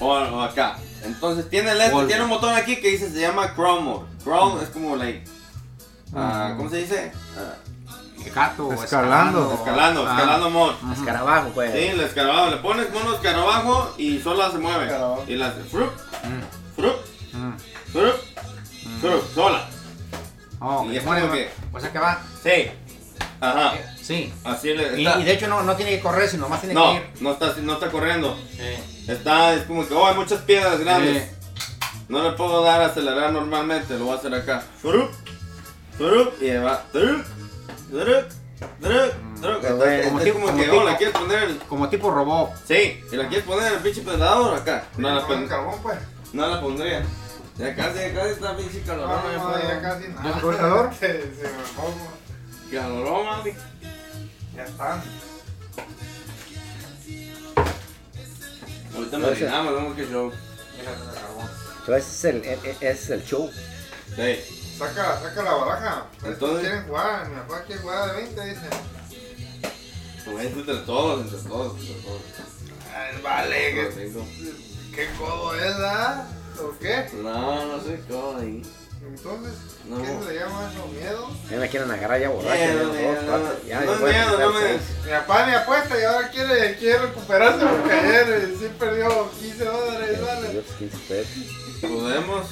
O, 0.01 0.09
o 0.09 0.41
acá. 0.43 0.79
Entonces 1.05 1.49
tiene 1.51 1.73
el 1.73 1.81
este, 1.81 2.07
tiene 2.07 2.23
un 2.23 2.31
botón 2.31 2.55
aquí 2.55 2.77
que 2.81 2.91
dice, 2.91 3.11
se 3.11 3.21
llama 3.21 3.55
Chrome 3.55 3.83
Mode. 3.83 4.07
Chrome 4.23 4.63
es 4.63 4.69
como 4.71 4.97
like. 4.97 5.25
ah, 6.15 6.55
¿Cómo 6.57 6.71
se 6.71 6.79
dice? 6.79 7.13
Ah, 7.37 7.55
gato 8.35 8.73
Escalando. 8.73 9.53
escalando, 9.55 10.07
Ah. 10.09 10.13
escalando 10.17 10.51
mode. 10.51 10.75
Escarabajo, 10.93 11.49
pues. 11.55 11.73
Sí, 11.73 11.79
el 11.79 12.01
escarabajo. 12.01 12.51
Le 12.51 12.57
pones 12.59 12.93
mono 12.93 13.15
escarabajo 13.15 13.95
y 13.99 14.21
sola 14.21 14.51
se 14.51 14.59
mueve. 14.59 14.85
Escarabajo. 14.87 15.25
Y 15.27 15.35
la 15.37 15.49
hace 15.49 15.61
frup, 15.65 15.91
Mm, 16.25 16.77
frup, 16.77 16.97
mm. 17.33 17.53
frup, 17.93 18.03
frup, 18.03 18.15
sola. 19.35 19.69
Oh, 20.61 20.87
Y 20.91 20.97
es 20.97 21.05
bueno, 21.05 21.23
como 21.23 21.35
que- 21.35 21.51
O 21.73 21.81
sea 21.81 21.93
que 21.93 21.99
va. 21.99 22.21
Sí. 22.43 22.71
Ajá. 23.41 23.75
Sí. 24.01 24.33
Así 24.45 24.73
le 24.75 25.01
Y, 25.01 25.07
está. 25.07 25.21
y 25.21 25.25
de 25.25 25.33
hecho 25.33 25.49
no, 25.49 25.63
no 25.63 25.75
tiene 25.77 25.93
que 25.93 26.01
correr, 26.01 26.29
sino 26.29 26.49
más 26.49 26.61
tiene 26.61 26.75
no, 26.75 26.93
que 26.93 26.97
ir. 26.99 27.07
no 27.21 27.33
está, 27.33 27.55
no 27.61 27.73
está 27.75 27.91
corriendo. 27.91 28.37
Sí. 28.57 29.11
Está, 29.11 29.55
es 29.55 29.63
como 29.65 29.87
que, 29.87 29.95
oh, 29.95 30.07
hay 30.07 30.15
muchas 30.15 30.41
piedras 30.43 30.79
grandes. 30.81 31.25
Sí. 31.25 31.31
No 32.09 32.23
le 32.23 32.33
puedo 32.37 32.63
dar 32.63 32.81
a 32.83 32.87
acelerar 32.87 33.33
normalmente, 33.33 33.99
lo 33.99 34.05
voy 34.07 34.15
a 34.15 34.19
hacer 34.19 34.35
acá. 34.35 34.63
Y 36.41 36.51
va. 36.59 36.85
Qué 36.93 36.99
Entonces, 39.69 40.01
es 40.01 40.07
Como 40.07 40.21
tipo- 40.21 40.41
como 40.41 40.57
que, 40.57 40.71
oh, 40.71 40.73
tipo- 40.73 40.85
la 40.85 40.97
quieres 40.97 41.17
poner 41.19 41.43
el... 41.45 41.59
Como 41.59 41.89
tipo 41.89 42.11
robot. 42.11 42.51
Sí, 42.69 43.01
y 43.11 43.17
la 43.17 43.29
quieres 43.29 43.47
poner 43.47 43.69
en 43.69 43.75
el 43.75 43.81
pinche 43.81 44.03
pedador 44.03 44.55
acá. 44.55 44.85
No 44.97 45.11
la, 45.11 45.23
Con 45.23 45.41
pon- 45.41 45.49
carbón 45.49 45.83
pues. 45.83 45.99
no 46.33 46.47
la 46.47 46.61
pondría. 46.61 47.03
Ya 47.59 47.75
casi, 47.77 47.99
ya 47.99 48.15
casi 48.15 48.31
está 48.31 48.57
pinche 48.57 48.83
calorón. 48.83 49.11
No, 49.11 49.33
no, 49.33 49.51
no, 49.51 49.63
ya 49.63 49.81
casi 49.83 50.03
¿Ya 50.05 50.09
nada. 50.11 50.37
el 50.51 50.57
calor? 50.57 50.95
Se, 51.01 51.07
se 51.07 51.43
me 51.43 51.63
pongo. 51.77 52.09
Calorón, 52.73 53.27
mami. 53.27 53.53
Ya 54.57 54.65
están. 54.65 55.03
Ahorita 58.95 59.19
me 59.19 59.27
orinamos, 59.27 59.75
vamos 59.75 59.97
que 59.97 60.05
show. 60.07 60.33
So, 61.87 61.97
ese 61.97 62.09
es 62.11 62.25
el, 62.25 62.45
e- 62.45 62.59
e- 62.65 62.77
ese 62.81 62.91
es 62.91 63.11
el 63.11 63.25
show. 63.25 63.51
Sí. 64.17 64.75
Saca, 64.79 65.21
saca 65.21 65.43
la 65.43 65.53
baraja. 65.55 66.07
Entonces- 66.25 66.61
quieren 66.61 66.87
jugar. 66.87 67.29
Mi 67.29 67.37
papá 67.37 67.63
quiere 67.65 67.83
jugar 67.83 68.11
de 68.11 68.23
20, 68.23 68.45
dice. 68.47 68.67
Pues 70.25 70.47
entre 70.47 70.63
todos, 70.65 71.21
entre 71.25 71.49
todos, 71.49 71.81
entre 71.81 71.95
todos. 72.03 72.23
Ay, 72.95 73.21
vale, 73.23 73.85
Todos, 74.13 74.27
¿qué, 74.95 75.09
codo 75.19 75.55
es, 75.55 75.75
ah? 75.81 76.27
¿O 76.61 76.79
qué? 76.81 77.07
No, 77.15 77.65
no 77.67 77.83
sé 77.83 78.01
cómo 78.09 78.39
ahí. 78.39 78.63
Entonces, 79.05 79.55
No. 79.89 79.97
¿qué 80.01 80.07
se 80.25 80.33
le 80.33 80.39
llama 80.41 80.71
eso? 80.73 80.87
¿Miedo? 80.87 81.29
Ya 81.51 81.57
me 81.57 81.69
quieren 81.69 81.91
agarrar 81.91 82.21
ya 82.21 82.29
borracho. 82.29 82.55
Miedo, 82.55 82.95
ya, 82.95 83.01
miedo, 83.01 83.15
dos, 83.15 83.25
cuatro, 83.29 83.67
ya, 83.67 83.81
no 83.81 83.93
es 83.95 84.01
miedo, 84.01 84.39
no 84.39 84.53
me-. 84.53 84.73
Mi 85.05 85.11
papá 85.11 85.47
me 85.47 85.55
apuesta 85.57 86.01
y 86.01 86.05
ahora 86.05 86.31
quiere, 86.31 86.77
quiere 86.77 86.99
recuperarse 86.99 87.67
porque 87.67 87.93
ayer 87.93 88.31
eh, 88.31 88.57
sí 88.59 88.71
perdió 88.79 89.31
15 89.41 89.65
dólares, 89.65 90.21
¿vale? 90.25 90.49
pues, 90.51 90.67
15 90.79 90.99
pesos. 91.09 91.91
Podemos. 91.91 92.47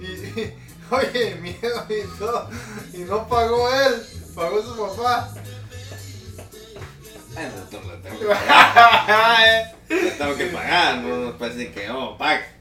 Y, 0.00 0.04
y- 0.40 0.54
oye, 0.90 1.36
miedo 1.36 1.86
y 1.88 2.18
todo. 2.18 2.50
Y 2.92 2.98
no 2.98 3.28
pagó 3.28 3.72
él, 3.72 4.02
pagó 4.34 4.60
su 4.62 4.76
papá. 4.76 5.32
Ay, 7.36 7.50
no, 7.70 7.80
no, 7.80 7.92
le 7.92 7.98
tengo 7.98 8.18
que 8.18 8.26
pagar. 8.26 9.74
Le 9.88 10.10
tengo 10.10 10.36
que 10.36 10.46
pagar, 10.46 10.96
no, 10.98 11.32
decir 11.34 11.72
que, 11.72 11.88
oh, 11.90 12.18
pack. 12.18 12.51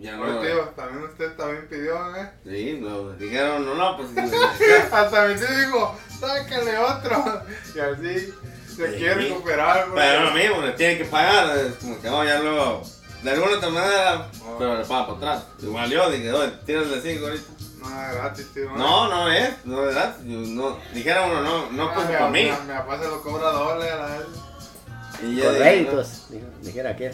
Ya 0.00 0.16
no. 0.16 0.22
Oye, 0.40 0.48
tío, 0.50 0.60
también 0.76 1.04
usted 1.04 1.32
también 1.36 1.66
pidió, 1.68 2.16
¿eh? 2.16 2.30
Sí, 2.44 2.78
no, 2.80 3.10
dijeron, 3.14 3.66
no, 3.66 3.74
no, 3.74 3.96
pues. 3.96 4.10
Hasta 4.92 5.26
mi 5.26 5.34
tío 5.34 5.46
dijo, 5.58 5.98
sácale 6.20 6.78
otro. 6.78 7.42
Y 7.74 7.78
así 7.80 8.32
se 8.76 8.92
Sí. 8.92 8.96
quiere 8.98 9.14
recuperar. 9.14 9.86
porque- 9.86 10.00
Pero 10.00 10.24
lo 10.24 10.30
mismo, 10.32 10.62
le 10.62 10.72
tienen 10.72 10.98
que 10.98 11.04
pagar. 11.06 11.56
Es 11.58 11.74
como 11.74 12.00
que, 12.00 12.08
oh, 12.08 12.22
ya 12.24 12.38
luego. 12.38 12.82
De 13.24 13.30
alguna 13.32 13.56
otra 13.56 13.70
manera, 13.70 14.28
pero 14.56 14.78
le 14.78 14.84
paga 14.84 15.06
para 15.06 15.16
atrás. 15.16 15.44
Igual 15.60 15.90
yo 15.90 16.08
dije, 16.10 16.32
oye, 16.32 16.52
tírale 16.64 17.00
5 17.00 17.26
ahorita. 17.26 17.48
No, 17.80 18.02
es 18.06 18.14
gratis, 18.14 18.46
tío. 18.54 18.70
No, 18.76 19.08
no 19.08 19.32
es, 19.32 19.50
no 19.64 19.80
es 19.80 19.86
verdad. 19.86 20.16
Yo 20.24 20.38
No, 20.38 20.78
dijera 20.94 21.24
uno, 21.26 21.40
no, 21.42 21.70
no 21.72 21.88
Ah, 21.90 21.94
pues 21.96 22.08
mi- 22.08 22.14
por 22.16 22.30
mí. 22.30 22.44
Mi, 22.44 22.50
mi 22.50 22.72
papá 22.78 22.98
se 23.02 23.08
lo 23.08 23.20
cobra 23.22 23.48
doble 23.50 23.90
a 23.90 23.96
la 23.96 24.06
vez. 24.06 24.26
Y 25.24 25.34
yo 25.36 25.52
dije, 25.52 25.88
dijera 26.62 26.94
que. 26.96 27.10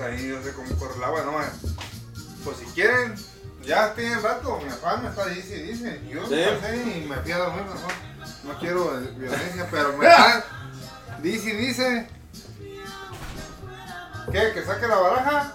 Ahí 0.00 0.28
yo 0.28 0.42
sé 0.42 0.52
cómo 0.52 0.74
corre 0.76 0.96
el 0.96 1.04
agua, 1.04 1.22
no. 1.24 1.32
Pues 2.44 2.58
si 2.58 2.64
quieren, 2.66 3.14
ya 3.64 3.94
tienen 3.94 4.22
rato, 4.22 4.58
mi 4.58 4.68
papá 4.70 4.96
me 4.98 5.08
está 5.08 5.26
dice, 5.26 5.54
dice. 5.62 6.00
Yo 6.08 6.26
Sí. 6.26 6.42
pasé 6.60 6.76
y 6.76 7.06
me 7.08 7.16
fui 7.16 7.32
a 7.32 7.38
dormir 7.38 7.62
mejor. 7.62 7.92
No 8.44 8.58
quiero 8.58 9.00
violencia, 9.16 9.68
pero 9.70 9.96
me 9.96 10.06
está, 10.08 10.44
dice, 11.22 11.54
dice. 11.54 12.08
¿Qué? 14.32 14.52
¿Que 14.52 14.64
saque 14.64 14.86
la 14.88 14.96
baraja? 14.96 15.52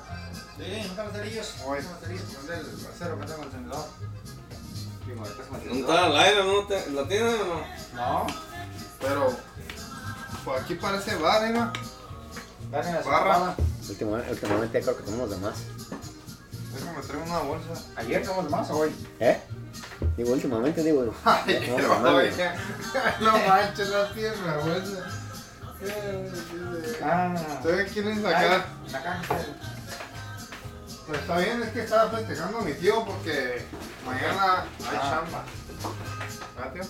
Sí, 0.57 0.93
no 0.95 1.11
cerillos. 1.11 1.55
Oye. 1.65 1.81
No. 1.81 1.89
¿Dónde 1.99 2.53
el 2.59 2.87
acero 2.87 3.19
que 3.19 3.25
tengo 3.25 3.37
en 3.37 3.39
el 3.41 3.45
encendedor? 3.47 3.85
¿No 5.15 5.25
está 5.25 6.05
al 6.05 6.17
aire? 6.17 6.43
¿No 6.43 6.63
te, 6.67 6.91
¿La 6.91 7.07
tienen 7.07 7.35
o 7.41 7.45
no? 7.45 7.61
No. 7.95 8.27
Pero, 9.01 9.35
pues 10.45 10.61
aquí 10.61 10.75
parece 10.75 11.15
bar, 11.15 11.43
¿eh? 11.45 11.49
no? 11.49 11.71
Barra. 12.71 13.55
Último- 13.89 14.15
últimamente 14.29 14.81
creo 14.81 14.97
que 14.97 15.03
tomamos 15.03 15.29
de 15.31 15.37
más. 15.37 15.55
Déjame 16.73 17.01
traer 17.01 17.23
una 17.23 17.39
bolsa. 17.39 17.73
¿Ayer 17.95 18.23
tomamos 18.23 18.49
más 18.51 18.69
o 18.69 18.77
hoy? 18.77 18.95
¿Eh? 19.19 19.39
Digo, 20.17 20.31
últimamente 20.33 20.83
digo. 20.83 21.01
Oye, 21.45 21.59
güey. 22.01 22.31
no 23.21 23.31
manches, 23.47 23.89
la 23.89 24.13
tiene 24.13 24.35
la 24.45 24.57
bolsa. 24.57 25.09
Eh, 25.81 26.31
Ah. 27.03 27.33
Ustedes 27.57 27.91
quieren 27.91 28.21
sacar. 28.21 28.65
La 28.91 29.01
caja. 29.03 29.21
Pues 31.07 31.19
está 31.21 31.37
bien, 31.39 31.63
es 31.63 31.69
que 31.69 31.81
estaba 31.83 32.11
festejando 32.11 32.59
a 32.59 32.61
mi 32.61 32.73
tío 32.73 33.03
porque 33.05 33.65
mañana 34.05 34.61
hay 34.61 34.97
Ah. 35.01 35.09
chamba. 35.23 35.43
¿Verdad, 36.55 36.73
tío? 36.73 36.81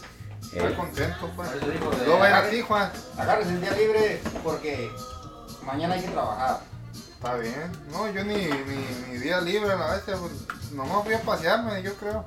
Está 0.52 0.70
Eh. 0.70 0.76
contento, 0.76 1.32
pues. 1.36 1.50
No 2.08 2.18
va 2.18 2.26
a 2.26 2.30
ir 2.30 2.36
a 2.36 2.50
ti, 2.50 2.62
Juan. 2.62 2.92
Agarres 3.18 3.48
el 3.48 3.62
día 3.62 3.72
libre 3.72 4.22
porque 4.44 4.92
mañana 5.64 5.94
hay 5.94 6.02
que 6.02 6.10
trabajar. 6.10 6.60
Está 7.20 7.36
bien. 7.36 7.70
No, 7.92 8.10
yo 8.10 8.24
ni, 8.24 8.34
ni, 8.36 8.88
ni 9.12 9.18
día 9.18 9.42
libre 9.42 9.74
a 9.74 9.76
la 9.76 9.92
vez. 9.96 10.04
Pues, 10.06 10.72
nomás 10.72 11.04
fui 11.04 11.14
a 11.14 11.22
pasearme, 11.22 11.84
yo 11.84 11.94
creo. 11.96 12.24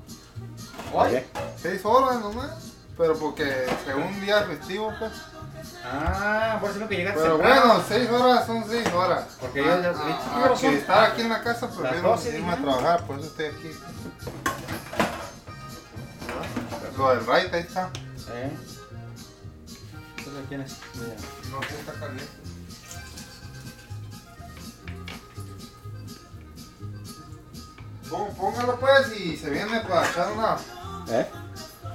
Oye, 0.92 1.26
Seis 1.60 1.80
horas 1.84 2.20
nomás. 2.20 2.50
Pero 2.98 3.18
porque 3.18 3.66
según 3.86 4.20
día 4.20 4.42
festivo, 4.42 4.92
pues. 4.98 5.12
Ah, 5.82 6.58
por 6.60 6.70
eso 6.70 6.80
no 6.80 6.88
que 6.88 6.96
llegaste 6.96 7.20
Pero 7.22 7.36
temprano. 7.38 7.66
bueno, 7.68 7.84
seis 7.88 8.10
horas 8.10 8.46
son 8.46 8.64
seis 8.68 8.86
horas. 8.92 9.24
Porque 9.40 9.60
yo 9.64 9.80
ya- 9.80 9.90
Ah, 9.90 10.04
¿qué 10.06 10.12
ah, 10.30 10.42
horas 10.44 10.60
que 10.60 10.76
estar 10.76 11.04
aquí 11.10 11.22
en 11.22 11.28
la 11.30 11.42
casa, 11.42 11.70
prefiero 11.70 12.08
12, 12.10 12.36
irme 12.38 12.52
a 12.52 12.56
trabajar, 12.58 13.06
por 13.06 13.18
eso 13.18 13.28
estoy 13.28 13.46
aquí. 13.46 13.70
Lo 16.98 17.08
del 17.14 17.20
right, 17.20 17.54
ahí 17.54 17.60
está. 17.62 17.90
¿Eh? 18.34 18.50
¿Entonces 20.18 20.44
quién 20.48 20.60
es? 20.60 20.76
Mira. 20.94 21.14
No, 21.50 21.60
está 21.62 21.92
caliente. 21.98 22.24
Póngalo 28.12 28.78
pues 28.78 29.12
y 29.18 29.36
se 29.36 29.48
viene 29.50 29.80
para 29.80 30.08
echar 30.08 30.32
una, 30.32 30.56
¿eh? 31.08 31.26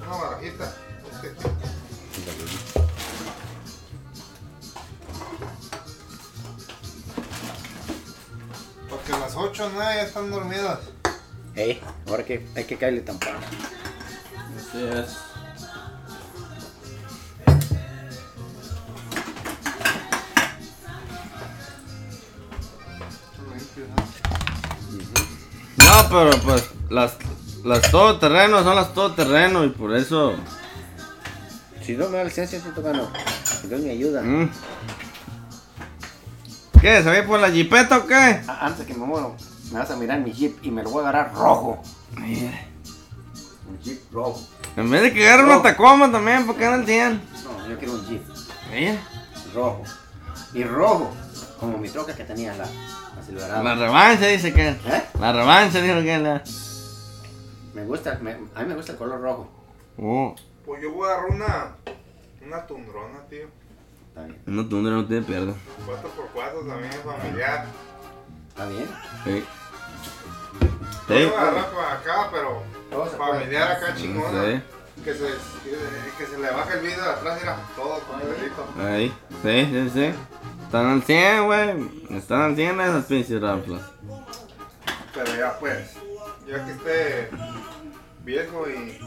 una 0.08 0.18
barajita. 0.18 0.74
Es 1.12 1.18
que- 1.20 1.58
8 9.36 9.66
o 9.66 9.70
9 9.70 9.96
ya 9.96 10.02
están 10.04 10.32
dormidas. 10.32 10.80
Eh, 11.56 11.82
ahora 12.08 12.24
que 12.24 12.46
hay 12.56 12.64
que 12.66 12.78
caerle 12.78 13.02
temprano. 13.02 13.40
Así 14.58 14.84
es. 14.84 15.27
No, 26.10 26.30
pero 26.32 26.42
pues 26.44 26.70
las, 26.90 27.18
las 27.64 27.92
todoterrenos 27.92 28.64
son 28.64 28.76
las 28.76 28.94
todoterreno 28.94 29.64
y 29.66 29.70
por 29.70 29.96
eso. 29.96 30.34
Si 31.84 31.94
no 31.96 32.10
me 32.10 32.18
da 32.18 32.24
licencia, 32.24 32.58
estoy 32.58 32.74
tocando. 32.74 33.10
Si 33.44 33.68
Dios 33.68 33.82
me 33.82 33.92
ayuda. 33.92 34.22
mm. 34.22 34.50
¿Qué? 36.82 37.02
¿Se 37.04 37.10
ve 37.10 37.24
por 37.24 37.40
la 37.40 37.50
jipeta 37.50 37.98
o 37.98 38.06
qué? 38.08 38.42
Ah, 38.48 38.68
Antes 38.68 38.86
que 38.86 38.94
me 38.94 39.06
muero, 39.06 39.36
me 39.72 39.80
vas 39.80 39.90
a 39.90 39.96
mirar 39.96 40.20
mi 40.20 40.32
jeep 40.32 40.58
y 40.64 40.70
me 40.70 40.84
lo 40.84 40.92
voy 40.92 41.04
a 41.04 41.10
agarrar 41.10 41.34
rojo. 41.34 41.82
Mira. 42.16 42.52
Un 43.70 43.80
jeep 43.84 44.00
rojo. 44.14 44.40
En 44.76 44.90
vez 44.92 45.02
de 45.02 45.14
que 45.14 45.28
agarre 45.28 45.46
una 45.46 45.62
tacoma 45.64 46.12
también, 46.12 46.46
porque 46.46 46.66
anda 46.66 46.78
el 46.78 46.86
100. 46.86 47.22
No, 47.44 47.68
yo 47.70 47.78
quiero 47.80 47.94
un 47.96 48.06
jeep 48.08 48.22
Mira. 48.72 48.96
rojo. 49.56 49.82
Y 50.54 50.64
rojo, 50.64 51.12
como 51.60 51.78
mi 51.78 51.90
troca 51.90 52.16
que 52.16 52.24
tenía 52.24 52.54
la, 52.56 52.66
la 53.16 53.24
Silverado. 53.24 53.64
La 53.64 53.76
revancha 53.76 54.28
dice 54.28 54.54
que. 54.54 54.70
¿Eh? 54.70 55.04
La 55.20 55.32
revancha 55.34 55.82
dijo 55.82 56.02
que 56.02 56.18
la. 56.18 56.44
Me 57.74 57.86
gusta, 57.86 58.18
me- 58.22 58.32
a 58.56 58.62
mí 58.62 58.66
me 58.68 58.76
gusta 58.76 58.94
el 58.94 58.98
color 58.98 59.22
rojo. 59.22 59.50
Oh, 60.00 60.36
Pues 60.66 60.82
yo 60.82 60.92
voy 60.92 61.08
a 61.10 61.14
agarrar 61.14 61.32
una, 61.32 61.76
una 62.46 62.66
tundrona, 62.68 63.20
tío. 63.30 63.48
Está 64.10 64.24
bien. 64.26 64.42
no 64.46 64.68
tundra, 64.68 64.94
no 64.94 65.06
tiene 65.06 65.26
pierda. 65.26 65.54
4x4 65.86 66.68
también 66.68 66.92
es 66.92 67.00
familiar. 67.02 67.66
Está 68.50 68.66
bien. 68.68 68.88
Sí. 69.24 69.46
Yo 70.60 70.68
Sí. 71.16 71.26
voy 71.26 71.34
a 71.36 71.42
agarrar 71.42 71.70
para 71.72 71.94
acá, 71.94 72.30
pero 72.32 72.64
familiar 73.18 73.72
acá 73.74 73.96
chingona. 73.96 74.44
Sí. 74.44 74.62
Que 75.04 75.14
se, 75.14 75.28
que 76.18 76.26
se 76.26 76.38
le 76.40 76.50
baje 76.52 76.74
el 76.74 76.80
vidrio 76.82 77.04
de 77.04 77.10
atrás, 77.10 77.38
mira, 77.40 77.58
todo 77.76 78.00
completito. 78.02 78.68
Ahí. 78.80 79.14
Sí, 79.44 79.66
sí, 79.72 79.90
sí. 79.94 80.14
Están 80.68 80.86
al 80.88 81.04
100, 81.04 81.46
güey. 81.46 81.90
Están 82.18 82.42
al 82.42 82.56
100 82.56 82.82
esas 82.82 83.06
pinches 83.06 83.42
ramplas. 83.42 83.82
Pero 85.14 85.36
ya 85.36 85.58
pues, 85.60 85.94
ya 86.48 86.64
que 86.66 86.72
esté 86.72 87.30
viejo 88.24 88.66
y 88.70 89.00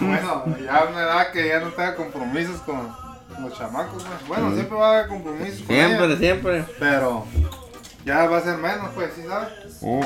bueno, 0.00 0.44
ya 0.64 0.84
una 0.88 1.02
edad 1.02 1.32
que 1.32 1.48
ya 1.48 1.60
no 1.60 1.68
tenga 1.70 1.96
compromisos 1.96 2.60
con 2.62 2.94
los 3.40 3.58
chamacos, 3.58 4.04
pues. 4.04 4.28
Bueno, 4.28 4.48
Mm. 4.50 4.54
siempre 4.54 4.78
va 4.78 4.86
a 4.86 4.92
haber 4.98 5.08
compromisos 5.08 5.58
con 5.66 5.66
Siempre, 5.76 6.16
siempre. 6.16 6.64
pero 6.78 7.26
ya 8.06 8.26
va 8.26 8.38
a 8.38 8.40
ser 8.40 8.56
menos, 8.58 8.90
pues, 8.94 9.12
¿sí 9.14 9.22
sabes? 9.28 9.78
Oh. 9.82 10.00